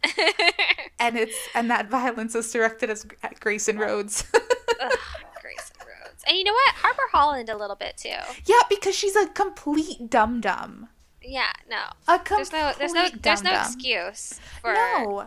and 1.01 1.16
it's 1.16 1.35
and 1.55 1.71
that 1.71 1.88
violence 1.88 2.35
is 2.35 2.53
directed 2.53 2.90
as, 2.90 3.07
at 3.23 3.40
Grayson 3.40 3.79
Rhodes. 3.79 4.25
Ugh, 4.35 4.99
Grayson 5.40 5.77
Rhodes, 5.81 6.23
and 6.27 6.37
you 6.37 6.45
know 6.45 6.53
what? 6.53 6.75
Harper 6.75 7.03
Holland 7.12 7.49
a 7.49 7.57
little 7.57 7.77
bit 7.77 7.97
too. 7.97 8.11
yeah, 8.45 8.61
because 8.68 8.95
she's 8.95 9.16
a 9.16 9.27
complete 9.29 10.11
dum 10.11 10.40
dum. 10.42 10.88
Yeah, 11.23 11.53
no. 11.71 11.81
A 12.09 12.18
complete 12.18 12.51
There's 12.51 12.53
no 12.53 12.73
there's 12.79 12.92
no 12.92 13.09
there's 13.23 13.42
no 13.42 13.55
excuse 13.61 14.40
for 14.61 14.75
No. 14.75 15.27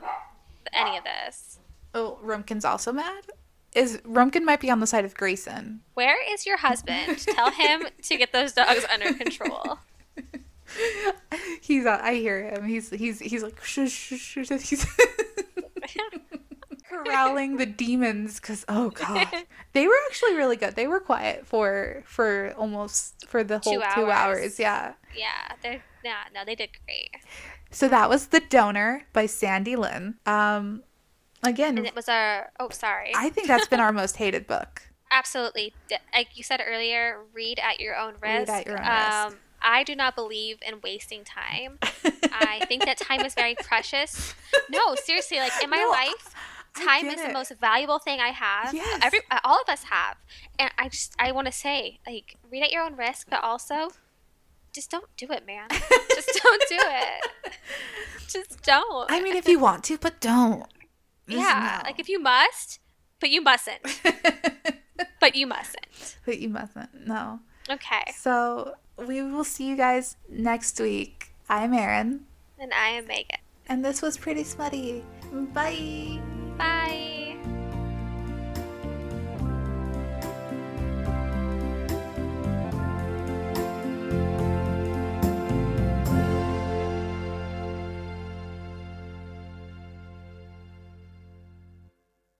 any 0.73 0.97
of 0.97 1.03
this. 1.05 1.57
Oh, 1.95 2.19
Rumpkin's 2.23 2.65
also 2.65 2.91
mad. 2.91 3.23
Is 3.75 3.97
Rumpkin 3.97 4.43
might 4.43 4.61
be 4.61 4.71
on 4.71 4.79
the 4.79 4.87
side 4.87 5.05
of 5.05 5.13
Grayson? 5.15 5.81
Where 5.93 6.15
is 6.33 6.45
your 6.45 6.57
husband? 6.57 7.19
Tell 7.19 7.51
him 7.51 7.87
to 8.03 8.17
get 8.17 8.31
those 8.31 8.53
dogs 8.53 8.85
under 8.91 9.13
control. 9.13 9.79
He's. 11.61 11.85
Uh, 11.85 11.99
I 12.01 12.15
hear 12.15 12.41
him. 12.49 12.63
He's. 12.65 12.89
He's. 12.89 13.19
He's 13.19 13.43
like. 13.43 13.61
Shush, 13.63 13.91
shush, 13.91 14.47
shush. 14.47 14.61
He's 14.69 14.85
corralling 16.89 17.57
the 17.57 17.65
demons 17.65 18.39
because 18.39 18.65
oh 18.67 18.89
god, 18.91 19.27
they 19.73 19.87
were 19.87 19.97
actually 20.07 20.35
really 20.35 20.55
good. 20.55 20.75
They 20.75 20.87
were 20.87 20.99
quiet 20.99 21.45
for 21.45 22.03
for 22.05 22.53
almost 22.57 23.27
for 23.27 23.43
the 23.43 23.59
whole 23.59 23.73
Two 23.73 23.79
two 23.79 24.11
hours. 24.11 24.11
hours. 24.11 24.59
Yeah. 24.59 24.93
Yeah, 25.15 25.55
they're 25.61 25.83
yeah, 26.03 26.23
no, 26.33 26.41
they 26.45 26.55
did 26.55 26.69
great. 26.85 27.09
So 27.71 27.87
that 27.87 28.09
was 28.09 28.27
The 28.27 28.39
Donor 28.39 29.05
by 29.11 29.25
Sandi 29.25 29.75
Lynn. 29.75 30.15
Um, 30.25 30.83
again, 31.45 31.77
And 31.77 31.87
it 31.87 31.95
was 31.95 32.09
our 32.09 32.51
oh 32.59 32.69
sorry. 32.69 33.11
I 33.15 33.29
think 33.29 33.47
that's 33.47 33.67
been 33.67 33.79
our 33.79 33.91
most 34.03 34.17
hated 34.17 34.47
book. 34.47 34.83
Absolutely. 35.11 35.73
Like 36.13 36.35
you 36.35 36.43
said 36.43 36.61
earlier, 36.65 37.19
read 37.33 37.59
at 37.59 37.79
your 37.79 37.95
own 37.95 38.13
risk. 38.13 38.23
Read 38.23 38.49
at 38.49 38.65
your 38.65 38.79
own 38.79 38.85
um, 38.85 39.25
risk. 39.31 39.37
I 39.61 39.83
do 39.83 39.95
not 39.95 40.15
believe 40.15 40.57
in 40.67 40.81
wasting 40.83 41.23
time. 41.23 41.79
I 42.31 42.63
think 42.67 42.85
that 42.85 42.97
time 42.97 43.21
is 43.21 43.33
very 43.33 43.55
precious. 43.55 44.35
No, 44.69 44.95
seriously, 44.95 45.39
like 45.39 45.51
in 45.63 45.69
my 45.69 45.77
No, 45.77 45.89
life, 45.89 46.35
time 46.75 47.05
is 47.07 47.21
the 47.21 47.31
most 47.31 47.51
valuable 47.59 47.99
thing 47.99 48.19
I 48.19 48.29
have. 48.29 48.73
Yes. 48.73 48.99
Every 49.03 49.21
uh, 49.31 49.39
all 49.43 49.59
of 49.61 49.69
us 49.69 49.83
have. 49.83 50.17
And 50.59 50.69
I 50.77 50.89
just 50.89 51.15
I 51.17 51.31
want 51.31 51.47
to 51.47 51.51
say, 51.51 51.99
like 52.05 52.37
read 52.51 52.63
at 52.63 52.71
your 52.71 52.83
own 52.83 52.95
risk, 52.95 53.27
but 53.29 53.43
also 53.43 53.89
just 54.73 54.91
don't 54.91 55.07
do 55.15 55.27
it, 55.31 55.47
man. 55.47 55.67
just 56.09 56.39
don't 56.43 56.63
do 56.69 56.77
it. 56.79 57.53
Just 58.27 58.61
don't. 58.63 59.09
I 59.09 59.21
mean, 59.21 59.35
if 59.35 59.47
you 59.47 59.57
want 59.57 59.83
to, 59.85 59.97
but 59.97 60.19
don't. 60.19 60.65
Yeah, 61.27 61.79
no. 61.83 61.89
like 61.89 61.99
if 61.99 62.07
you 62.09 62.19
must, 62.21 62.79
but 63.19 63.29
you 63.29 63.41
mustn't. 63.41 63.81
but 65.19 65.35
you 65.35 65.47
mustn't. 65.47 66.17
but 66.25 66.39
you 66.39 66.49
mustn't. 66.49 67.07
No. 67.07 67.39
Okay. 67.69 68.13
So 68.15 68.75
we 68.97 69.21
will 69.23 69.43
see 69.43 69.67
you 69.67 69.75
guys 69.75 70.17
next 70.29 70.79
week. 70.79 71.31
I'm 71.49 71.73
Erin, 71.73 72.25
And 72.59 72.73
I 72.73 72.89
am 72.89 73.07
Megan. 73.07 73.39
and 73.67 73.83
this 73.83 74.01
was 74.01 74.17
pretty 74.17 74.43
smutty. 74.43 75.03
Bye. 75.53 76.19
Bye. 76.57 77.37